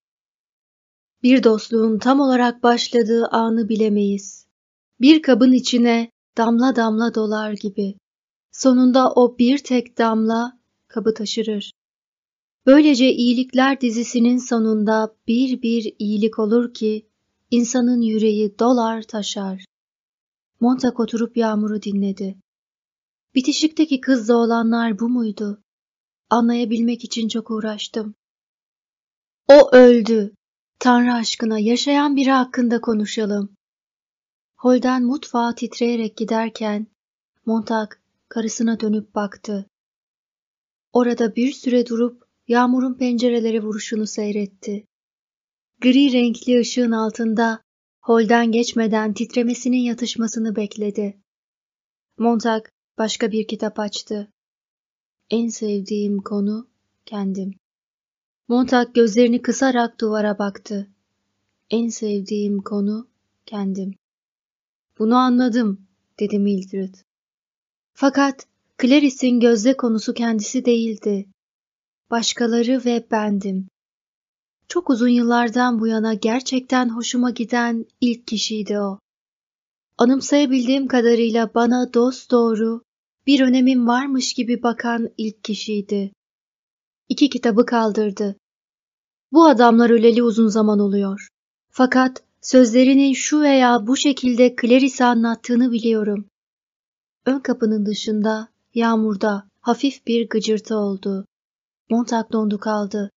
Bir 1.23 1.43
dostluğun 1.43 1.99
tam 1.99 2.19
olarak 2.19 2.63
başladığı 2.63 3.28
anı 3.28 3.69
bilemeyiz. 3.69 4.45
Bir 5.02 5.21
kabın 5.21 5.52
içine 5.52 6.12
damla 6.38 6.75
damla 6.75 7.15
dolar 7.15 7.52
gibi. 7.52 7.95
Sonunda 8.52 9.12
o 9.12 9.38
bir 9.38 9.58
tek 9.58 9.97
damla 9.97 10.60
kabı 10.88 11.13
taşırır. 11.13 11.71
Böylece 12.69 13.13
iyilikler 13.13 13.82
dizisinin 13.82 14.38
sonunda 14.38 15.15
bir 15.27 15.62
bir 15.62 15.93
iyilik 15.99 16.39
olur 16.39 16.73
ki 16.73 17.10
insanın 17.51 18.01
yüreği 18.01 18.60
dolar 18.60 19.01
taşar. 19.01 19.65
Montag 20.60 20.99
oturup 20.99 21.38
yağmuru 21.38 21.82
dinledi. 21.82 22.38
Bitişikteki 23.36 24.01
kızla 24.01 24.36
olanlar 24.36 24.99
bu 24.99 25.10
muydu? 25.10 25.63
Anlayabilmek 26.29 27.03
için 27.03 27.27
çok 27.27 27.51
uğraştım. 27.51 28.15
O 29.47 29.71
öldü. 29.71 30.34
Tanrı 30.79 31.13
aşkına 31.13 31.60
yaşayan 31.60 32.15
biri 32.15 32.32
hakkında 32.32 32.82
konuşalım. 32.82 33.49
Holden 34.58 35.03
mutfağa 35.03 35.55
titreyerek 35.55 36.17
giderken 36.17 36.88
Montag 37.45 37.91
karısına 38.27 38.79
dönüp 38.79 39.15
baktı. 39.15 39.65
Orada 40.93 41.36
bir 41.36 41.51
süre 41.51 41.86
durup 41.86 42.29
yağmurun 42.50 42.94
pencerelere 42.94 43.64
vuruşunu 43.64 44.08
seyretti. 44.08 44.86
Gri 45.82 46.14
renkli 46.14 46.60
ışığın 46.60 46.92
altında 46.92 47.62
holden 48.02 48.52
geçmeden 48.52 49.14
titremesinin 49.14 49.78
yatışmasını 49.78 50.56
bekledi. 50.56 51.18
Montag 52.18 52.66
başka 52.98 53.32
bir 53.32 53.48
kitap 53.48 53.80
açtı. 53.80 54.32
En 55.30 55.50
sevdiğim 55.50 56.22
konu 56.22 56.68
kendim. 57.06 57.54
Montag 58.48 58.94
gözlerini 58.94 59.42
kısarak 59.42 60.00
duvara 60.02 60.40
baktı. 60.40 60.90
En 61.70 61.90
sevdiğim 61.90 62.62
konu 62.62 63.08
kendim. 63.46 63.96
Bunu 65.00 65.16
anladım, 65.16 65.88
dedi 66.20 66.40
Mildred. 66.40 66.96
Fakat 67.94 68.48
Clarice'in 68.82 69.40
gözde 69.40 69.78
konusu 69.78 70.14
kendisi 70.14 70.66
değildi. 70.66 71.26
Başkaları 72.12 72.86
ve 72.86 73.08
bendim. 73.12 73.67
Çok 74.67 74.89
uzun 74.89 75.08
yıllardan 75.08 75.80
bu 75.80 75.88
yana 75.88 76.13
gerçekten 76.13 76.89
hoşuma 76.89 77.30
giden 77.30 77.86
ilk 78.02 78.28
kişiydi 78.28 78.80
o. 78.80 79.00
Anımsayabildiğim 79.98 80.88
kadarıyla 80.88 81.54
bana 81.54 81.93
dost 81.93 82.32
doğru, 82.32 82.84
bir 83.28 83.41
önemim 83.41 83.88
varmış 83.88 84.34
gibi 84.34 84.63
bakan 84.63 85.10
ilk 85.17 85.43
kişiydi. 85.43 86.12
İki 87.10 87.30
kitabı 87.30 87.65
kaldırdı. 87.65 88.36
Bu 89.32 89.45
adamlar 89.45 89.89
öleli 89.89 90.24
uzun 90.24 90.48
zaman 90.48 90.80
oluyor. 90.80 91.28
Fakat 91.72 92.24
sözlerinin 92.41 93.13
şu 93.13 93.41
veya 93.41 93.88
bu 93.88 93.98
şekilde 93.98 94.56
Clarice'e 94.62 95.06
anlattığını 95.06 95.72
biliyorum. 95.72 96.26
Ön 97.26 97.39
kapının 97.39 97.86
dışında, 97.86 98.50
yağmurda 98.74 99.48
hafif 99.62 100.08
bir 100.08 100.30
gıcırtı 100.30 100.76
oldu. 100.76 101.26
Montag 101.89 102.32
dondu 102.32 102.60
kaldı 102.60 103.12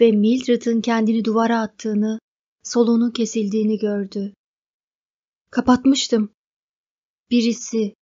ve 0.00 0.12
Mildred'ın 0.12 0.80
kendini 0.80 1.24
duvara 1.24 1.60
attığını, 1.60 2.18
soluğunun 2.62 3.10
kesildiğini 3.10 3.78
gördü. 3.78 4.34
Kapatmıştım. 5.50 6.32
Birisi. 7.30 7.94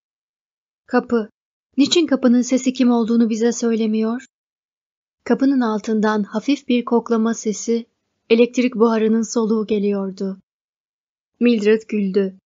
Kapı. 0.86 1.30
Niçin 1.76 2.06
kapının 2.06 2.42
sesi 2.42 2.72
kim 2.72 2.90
olduğunu 2.90 3.30
bize 3.30 3.52
söylemiyor? 3.52 4.24
Kapının 5.24 5.60
altından 5.60 6.22
hafif 6.22 6.68
bir 6.68 6.84
koklama 6.84 7.34
sesi, 7.34 7.86
elektrik 8.30 8.74
buharının 8.76 9.22
soluğu 9.22 9.66
geliyordu. 9.66 10.38
Mildred 11.40 11.82
güldü. 11.88 12.38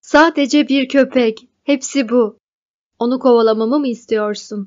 Sadece 0.00 0.68
bir 0.68 0.88
köpek. 0.88 1.48
Hepsi 1.64 2.08
bu. 2.08 2.38
Onu 2.98 3.18
kovalamamı 3.18 3.78
mı 3.78 3.88
istiyorsun? 3.88 4.66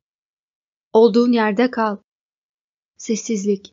Olduğun 0.94 1.32
yerde 1.32 1.72
kal. 1.72 1.98
Sessizlik. 3.06 3.72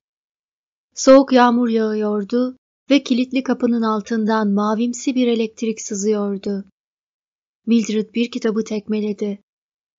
Soğuk 0.95 1.33
yağmur 1.33 1.69
yağıyordu 1.69 2.57
ve 2.91 3.03
kilitli 3.03 3.43
kapının 3.43 3.83
altından 3.83 4.49
mavimsi 4.49 5.15
bir 5.15 5.27
elektrik 5.27 5.81
sızıyordu. 5.81 6.65
Mildred 7.67 8.15
bir 8.15 8.31
kitabı 8.31 8.65
tekmeledi. 8.65 9.41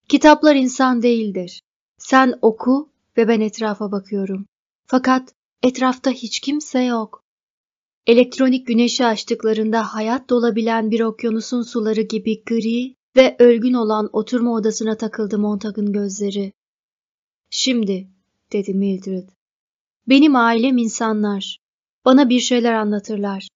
Kitaplar 0.10 0.56
insan 0.56 1.02
değildir. 1.02 1.62
Sen 1.98 2.40
oku 2.42 2.90
ve 3.18 3.28
ben 3.28 3.42
etrafa 3.42 3.92
bakıyorum. 3.92 4.46
Fakat 4.86 5.34
etrafta 5.64 6.12
hiç 6.12 6.40
kimse 6.40 6.84
yok. 6.84 7.24
Elektronik 8.08 8.68
güneşi 8.68 9.06
açtıklarında 9.06 9.94
hayat 9.94 10.30
dolabilen 10.30 10.92
bir 10.92 11.00
okyanusun 11.00 11.62
suları 11.62 12.02
gibi 12.02 12.44
gri 12.44 12.96
ve 13.16 13.36
ölgün 13.40 13.74
olan 13.74 14.10
oturma 14.14 14.54
odasına 14.54 14.98
takıldı 14.98 15.40
Montag'ın 15.40 15.94
gözleri. 15.94 16.54
Şimdi, 17.50 18.13
dedi 18.54 18.74
Mildred. 18.74 19.30
Benim 20.08 20.36
ailem 20.36 20.78
insanlar. 20.78 21.58
Bana 22.06 22.30
bir 22.30 22.40
şeyler 22.40 22.74
anlatırlar. 22.74 23.48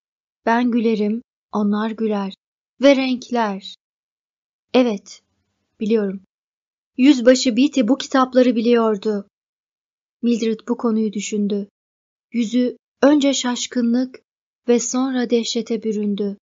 Ben 0.46 0.72
gülerim, 0.72 1.22
onlar 1.52 1.92
güler. 1.92 2.34
Ve 2.82 2.96
renkler. 2.96 3.76
Evet, 4.74 5.22
biliyorum. 5.80 6.22
Yüzbaşı 6.98 7.58
Beatty 7.58 7.82
bu 7.84 7.98
kitapları 7.98 8.56
biliyordu. 8.56 9.28
Mildred 10.22 10.60
bu 10.68 10.78
konuyu 10.78 11.14
düşündü. 11.14 11.70
Yüzü 12.32 12.78
önce 13.02 13.34
şaşkınlık 13.34 14.22
ve 14.68 14.80
sonra 14.80 15.30
dehşete 15.30 15.84
büründü. 15.84 16.38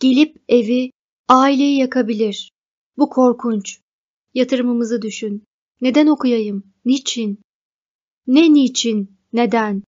Gelip 0.00 0.42
evi, 0.48 0.90
aileyi 1.28 1.78
yakabilir. 1.78 2.50
Bu 2.96 3.10
korkunç. 3.10 3.80
Yatırımımızı 4.34 5.02
düşün. 5.02 5.44
Neden 5.80 6.06
okuyayım? 6.06 6.72
Niçin? 6.84 7.40
Ne 8.26 8.52
niçin? 8.52 9.16
Neden? 9.32 9.82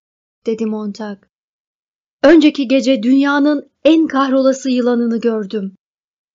dedi 0.47 0.67
Montag. 0.67 1.19
Önceki 2.23 2.69
gece 2.69 3.03
dünyanın 3.03 3.71
en 3.85 4.07
kahrolası 4.07 4.71
yılanını 4.71 5.21
gördüm. 5.21 5.75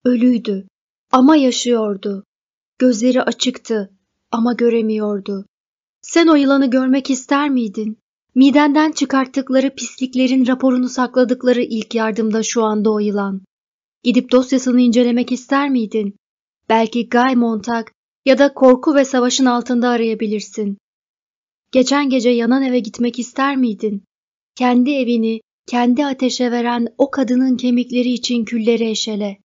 Ölüydü 0.05 0.67
ama 1.12 1.35
yaşıyordu. 1.35 2.23
Gözleri 2.79 3.21
açıktı 3.21 3.91
ama 4.31 4.53
göremiyordu. 4.53 5.45
Sen 6.01 6.27
o 6.27 6.35
yılanı 6.35 6.69
görmek 6.69 7.09
ister 7.09 7.49
miydin? 7.49 7.97
Midenden 8.35 8.91
çıkarttıkları 8.91 9.75
pisliklerin 9.75 10.47
raporunu 10.47 10.89
sakladıkları 10.89 11.62
ilk 11.62 11.95
yardımda 11.95 12.43
şu 12.43 12.63
anda 12.63 12.91
o 12.91 12.99
yılan. 12.99 13.41
Gidip 14.03 14.31
dosyasını 14.31 14.81
incelemek 14.81 15.31
ister 15.31 15.69
miydin? 15.69 16.15
Belki 16.69 17.09
Guy 17.09 17.35
Montag 17.35 17.88
ya 18.25 18.38
da 18.38 18.53
korku 18.53 18.95
ve 18.95 19.05
savaşın 19.05 19.45
altında 19.45 19.89
arayabilirsin. 19.89 20.77
Geçen 21.71 22.10
gece 22.10 22.29
yanan 22.29 22.63
eve 22.63 22.79
gitmek 22.79 23.19
ister 23.19 23.58
miydin? 23.58 24.03
Kendi 24.55 24.91
evini, 24.91 25.41
kendi 25.65 26.05
ateşe 26.05 26.51
veren 26.51 26.88
o 26.97 27.12
kadının 27.12 27.58
kemikleri 27.58 28.10
için 28.10 28.45
külleri 28.45 28.89
eşele. 28.89 29.38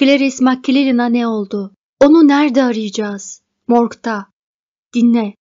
Clarice 0.00 0.44
McClellan'a 0.44 1.06
ne 1.06 1.26
oldu? 1.26 1.74
Onu 2.00 2.28
nerede 2.28 2.62
arayacağız? 2.62 3.42
Morg'da. 3.68 4.26
Dinle. 4.94 5.34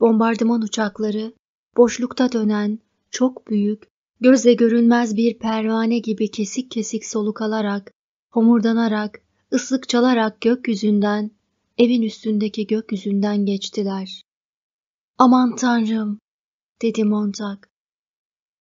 Bombardıman 0.00 0.62
uçakları, 0.62 1.34
boşlukta 1.76 2.32
dönen, 2.32 2.78
çok 3.10 3.46
büyük, 3.50 3.88
gözle 4.20 4.54
görünmez 4.54 5.16
bir 5.16 5.38
pervane 5.38 5.98
gibi 5.98 6.30
kesik 6.30 6.70
kesik 6.70 7.06
soluk 7.06 7.42
alarak, 7.42 7.92
homurdanarak, 8.30 9.20
ıslık 9.52 9.88
çalarak 9.88 10.40
gökyüzünden, 10.40 11.30
evin 11.78 12.02
üstündeki 12.02 12.66
gökyüzünden 12.66 13.46
geçtiler. 13.46 14.25
Aman 15.18 15.56
tanrım, 15.56 16.20
dedi 16.82 17.04
Montag. 17.04 17.58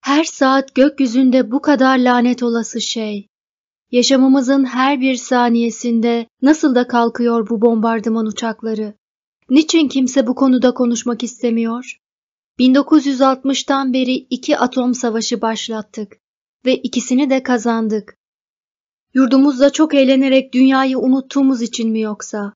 Her 0.01 0.23
saat 0.23 0.75
gökyüzünde 0.75 1.51
bu 1.51 1.61
kadar 1.61 1.97
lanet 1.97 2.43
olası 2.43 2.81
şey. 2.81 3.27
Yaşamımızın 3.91 4.65
her 4.65 5.01
bir 5.01 5.15
saniyesinde 5.15 6.27
nasıl 6.41 6.75
da 6.75 6.87
kalkıyor 6.87 7.49
bu 7.49 7.61
bombardıman 7.61 8.25
uçakları. 8.25 8.93
Niçin 9.49 9.87
kimse 9.87 10.27
bu 10.27 10.35
konuda 10.35 10.73
konuşmak 10.73 11.23
istemiyor? 11.23 11.99
1960'tan 12.59 13.93
beri 13.93 14.13
iki 14.13 14.57
atom 14.57 14.93
savaşı 14.93 15.41
başlattık 15.41 16.17
ve 16.65 16.75
ikisini 16.75 17.29
de 17.29 17.43
kazandık. 17.43 18.17
Yurdumuzda 19.13 19.69
çok 19.69 19.93
eğlenerek 19.93 20.53
dünyayı 20.53 20.99
unuttuğumuz 20.99 21.61
için 21.61 21.91
mi 21.91 22.01
yoksa? 22.01 22.53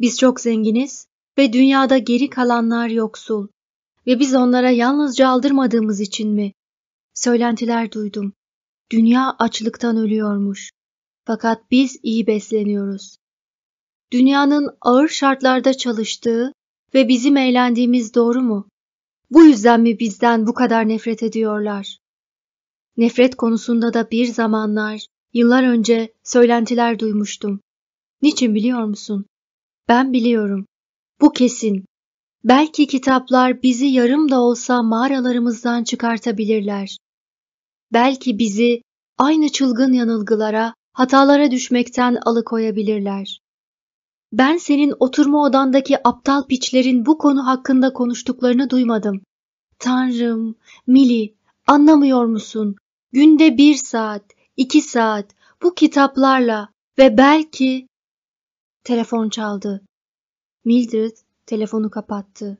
Biz 0.00 0.18
çok 0.18 0.40
zenginiz 0.40 1.06
ve 1.38 1.52
dünyada 1.52 1.98
geri 1.98 2.30
kalanlar 2.30 2.88
yoksul 2.88 3.48
ve 4.06 4.20
biz 4.20 4.34
onlara 4.34 4.70
yalnızca 4.70 5.28
aldırmadığımız 5.28 6.00
için 6.00 6.30
mi? 6.30 6.52
Söylentiler 7.14 7.92
duydum. 7.92 8.32
Dünya 8.92 9.36
açlıktan 9.38 9.96
ölüyormuş. 9.96 10.70
Fakat 11.24 11.70
biz 11.70 12.00
iyi 12.02 12.26
besleniyoruz. 12.26 13.16
Dünyanın 14.12 14.76
ağır 14.80 15.08
şartlarda 15.08 15.74
çalıştığı 15.74 16.52
ve 16.94 17.08
bizim 17.08 17.36
eğlendiğimiz 17.36 18.14
doğru 18.14 18.40
mu? 18.40 18.68
Bu 19.30 19.44
yüzden 19.44 19.80
mi 19.80 19.98
bizden 19.98 20.46
bu 20.46 20.54
kadar 20.54 20.88
nefret 20.88 21.22
ediyorlar? 21.22 21.98
Nefret 22.96 23.34
konusunda 23.36 23.94
da 23.94 24.10
bir 24.10 24.26
zamanlar, 24.26 25.06
yıllar 25.32 25.62
önce 25.62 26.12
söylentiler 26.24 26.98
duymuştum. 26.98 27.60
Niçin 28.22 28.54
biliyor 28.54 28.84
musun? 28.84 29.26
Ben 29.88 30.12
biliyorum. 30.12 30.66
Bu 31.22 31.32
kesin. 31.32 31.84
Belki 32.44 32.86
kitaplar 32.86 33.62
bizi 33.62 33.86
yarım 33.86 34.30
da 34.30 34.40
olsa 34.40 34.82
mağaralarımızdan 34.82 35.84
çıkartabilirler. 35.84 36.96
Belki 37.92 38.38
bizi 38.38 38.82
aynı 39.18 39.48
çılgın 39.48 39.92
yanılgılara, 39.92 40.74
hatalara 40.92 41.50
düşmekten 41.50 42.18
alıkoyabilirler. 42.26 43.40
Ben 44.32 44.56
senin 44.56 44.94
oturma 45.00 45.42
odandaki 45.42 46.08
aptal 46.08 46.46
piçlerin 46.46 47.06
bu 47.06 47.18
konu 47.18 47.46
hakkında 47.46 47.92
konuştuklarını 47.92 48.70
duymadım. 48.70 49.22
Tanrım, 49.78 50.54
Mili, 50.86 51.34
anlamıyor 51.66 52.24
musun? 52.24 52.76
Günde 53.12 53.56
bir 53.56 53.74
saat, 53.74 54.24
iki 54.56 54.80
saat 54.80 55.34
bu 55.62 55.74
kitaplarla 55.74 56.68
ve 56.98 57.18
belki... 57.18 57.86
Telefon 58.84 59.28
çaldı. 59.28 59.82
Mildred 60.64 61.16
telefonu 61.46 61.90
kapattı. 61.90 62.58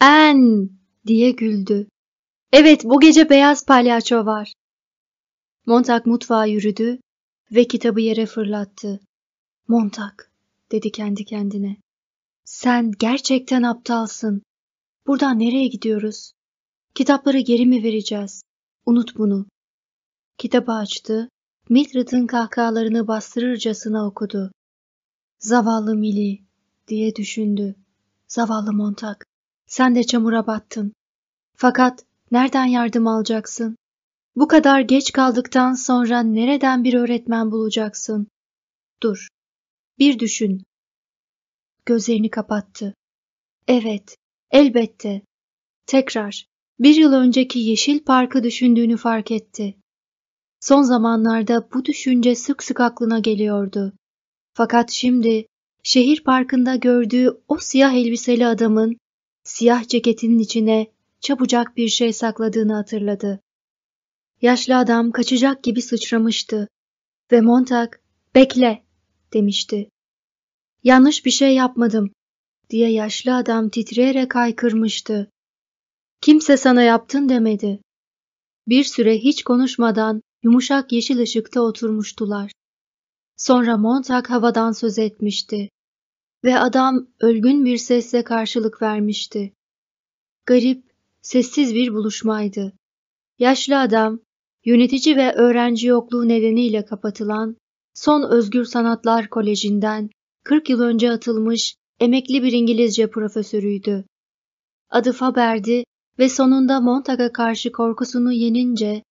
En 0.00 0.70
diye 1.06 1.30
güldü. 1.30 1.88
Evet 2.52 2.84
bu 2.84 3.00
gece 3.00 3.30
beyaz 3.30 3.66
palyaço 3.66 4.26
var. 4.26 4.52
Montag 5.66 6.06
mutfağa 6.06 6.46
yürüdü 6.46 7.00
ve 7.52 7.64
kitabı 7.64 8.00
yere 8.00 8.26
fırlattı. 8.26 9.00
Montag, 9.68 10.12
dedi 10.72 10.92
kendi 10.92 11.24
kendine. 11.24 11.76
Sen 12.44 12.92
gerçekten 12.98 13.62
aptalsın. 13.62 14.42
Buradan 15.06 15.38
nereye 15.38 15.66
gidiyoruz? 15.66 16.32
Kitapları 16.94 17.38
geri 17.38 17.66
mi 17.66 17.82
vereceğiz? 17.82 18.42
Unut 18.86 19.16
bunu. 19.16 19.46
Kitabı 20.38 20.72
açtı, 20.72 21.28
Mildred'ın 21.68 22.26
kahkahalarını 22.26 23.08
bastırırcasına 23.08 24.06
okudu. 24.06 24.52
Zavallı 25.38 25.94
Millie, 25.94 26.38
diye 26.88 27.16
düşündü. 27.16 27.74
Zavallı 28.28 28.72
Montag, 28.72 29.16
sen 29.66 29.94
de 29.94 30.04
çamura 30.04 30.46
battın. 30.46 30.92
Fakat 31.56 32.04
nereden 32.30 32.64
yardım 32.64 33.06
alacaksın? 33.06 33.76
Bu 34.36 34.48
kadar 34.48 34.80
geç 34.80 35.12
kaldıktan 35.12 35.74
sonra 35.74 36.22
nereden 36.22 36.84
bir 36.84 36.94
öğretmen 36.94 37.50
bulacaksın? 37.50 38.28
Dur, 39.02 39.28
bir 39.98 40.18
düşün. 40.18 40.62
Gözlerini 41.86 42.30
kapattı. 42.30 42.94
Evet, 43.68 44.16
elbette. 44.50 45.22
Tekrar, 45.86 46.46
bir 46.80 46.94
yıl 46.94 47.12
önceki 47.12 47.58
Yeşil 47.58 48.04
Park'ı 48.04 48.42
düşündüğünü 48.42 48.96
fark 48.96 49.30
etti. 49.30 49.76
Son 50.60 50.82
zamanlarda 50.82 51.68
bu 51.72 51.84
düşünce 51.84 52.34
sık 52.34 52.62
sık 52.62 52.80
aklına 52.80 53.18
geliyordu. 53.18 53.92
Fakat 54.58 54.90
şimdi 54.90 55.46
şehir 55.82 56.24
parkında 56.24 56.76
gördüğü 56.76 57.40
o 57.48 57.58
siyah 57.58 57.92
elbiseli 57.92 58.46
adamın 58.46 58.96
siyah 59.44 59.88
ceketinin 59.88 60.38
içine 60.38 60.86
çabucak 61.20 61.76
bir 61.76 61.88
şey 61.88 62.12
sakladığını 62.12 62.74
hatırladı. 62.74 63.40
Yaşlı 64.42 64.76
adam 64.76 65.10
kaçacak 65.10 65.62
gibi 65.62 65.82
sıçramıştı 65.82 66.68
ve 67.32 67.40
Montag 67.40 67.92
bekle 68.34 68.84
demişti. 69.32 69.90
Yanlış 70.84 71.24
bir 71.24 71.30
şey 71.30 71.54
yapmadım 71.54 72.10
diye 72.70 72.90
yaşlı 72.90 73.36
adam 73.36 73.68
titreyerek 73.68 74.34
haykırmıştı. 74.34 75.30
Kimse 76.20 76.56
sana 76.56 76.82
yaptın 76.82 77.28
demedi. 77.28 77.80
Bir 78.68 78.84
süre 78.84 79.18
hiç 79.18 79.42
konuşmadan 79.42 80.22
yumuşak 80.42 80.92
yeşil 80.92 81.18
ışıkta 81.18 81.60
oturmuştular. 81.60 82.57
Sonra 83.38 83.76
Montag 83.76 84.26
havadan 84.26 84.72
söz 84.72 84.98
etmişti 84.98 85.70
ve 86.44 86.58
adam 86.58 87.06
ölgün 87.20 87.64
bir 87.64 87.76
sesle 87.76 88.24
karşılık 88.24 88.82
vermişti. 88.82 89.52
Garip, 90.46 90.84
sessiz 91.22 91.74
bir 91.74 91.94
buluşmaydı. 91.94 92.72
Yaşlı 93.38 93.80
adam, 93.80 94.20
yönetici 94.64 95.16
ve 95.16 95.32
öğrenci 95.32 95.86
yokluğu 95.86 96.28
nedeniyle 96.28 96.84
kapatılan 96.84 97.56
son 97.94 98.30
Özgür 98.30 98.64
Sanatlar 98.64 99.28
Koleji'nden 99.28 100.10
40 100.44 100.70
yıl 100.70 100.80
önce 100.80 101.10
atılmış 101.10 101.74
emekli 102.00 102.42
bir 102.42 102.52
İngilizce 102.52 103.10
profesörüydü. 103.10 104.04
Adı 104.90 105.12
Faber'di 105.12 105.84
ve 106.18 106.28
sonunda 106.28 106.80
Montag'a 106.80 107.32
karşı 107.32 107.72
korkusunu 107.72 108.32
yenince 108.32 109.02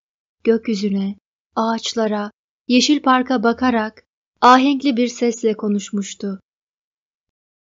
gökyüzüne, 0.43 1.15
ağaçlara, 1.55 2.31
yeşil 2.67 3.01
parka 3.01 3.43
bakarak 3.43 4.06
ahenkli 4.41 4.97
bir 4.97 5.07
sesle 5.07 5.53
konuşmuştu. 5.53 6.39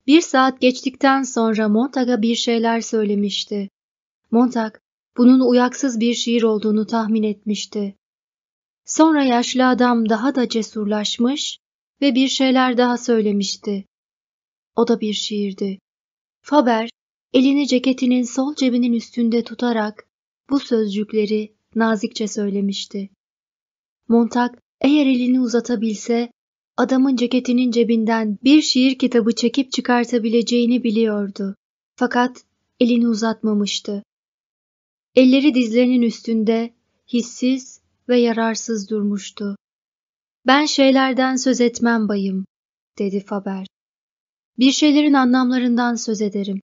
Bir 0.07 0.21
saat 0.21 0.61
geçtikten 0.61 1.23
sonra 1.23 1.69
Montag'a 1.69 2.21
bir 2.21 2.35
şeyler 2.35 2.81
söylemişti. 2.81 3.69
Montag, 4.31 4.75
bunun 5.17 5.39
uyaksız 5.39 5.99
bir 5.99 6.13
şiir 6.13 6.43
olduğunu 6.43 6.85
tahmin 6.85 7.23
etmişti. 7.23 7.95
Sonra 8.85 9.23
yaşlı 9.23 9.67
adam 9.67 10.09
daha 10.09 10.35
da 10.35 10.49
cesurlaşmış 10.49 11.59
ve 12.01 12.15
bir 12.15 12.27
şeyler 12.27 12.77
daha 12.77 12.97
söylemişti. 12.97 13.85
O 14.75 14.87
da 14.87 14.99
bir 14.99 15.13
şiirdi. 15.13 15.79
Faber, 16.41 16.89
elini 17.33 17.67
ceketinin 17.67 18.23
sol 18.23 18.55
cebinin 18.55 18.93
üstünde 18.93 19.43
tutarak 19.43 20.07
bu 20.49 20.59
sözcükleri 20.59 21.55
nazikçe 21.75 22.27
söylemişti. 22.27 23.09
Montag 24.07 24.55
eğer 24.81 25.05
elini 25.05 25.39
uzatabilse 25.39 26.31
adamın 26.77 27.15
ceketinin 27.15 27.71
cebinden 27.71 28.37
bir 28.43 28.61
şiir 28.61 28.97
kitabı 28.97 29.35
çekip 29.35 29.71
çıkartabileceğini 29.71 30.83
biliyordu. 30.83 31.55
Fakat 31.95 32.43
elini 32.79 33.07
uzatmamıştı. 33.07 34.03
Elleri 35.15 35.53
dizlerinin 35.53 36.01
üstünde 36.01 36.73
hissiz 37.13 37.81
ve 38.09 38.19
yararsız 38.19 38.89
durmuştu. 38.89 39.55
Ben 40.47 40.65
şeylerden 40.65 41.35
söz 41.35 41.61
etmem 41.61 42.07
bayım, 42.07 42.45
dedi 42.99 43.19
Faber. 43.19 43.67
Bir 44.59 44.71
şeylerin 44.71 45.13
anlamlarından 45.13 45.95
söz 45.95 46.21
ederim. 46.21 46.61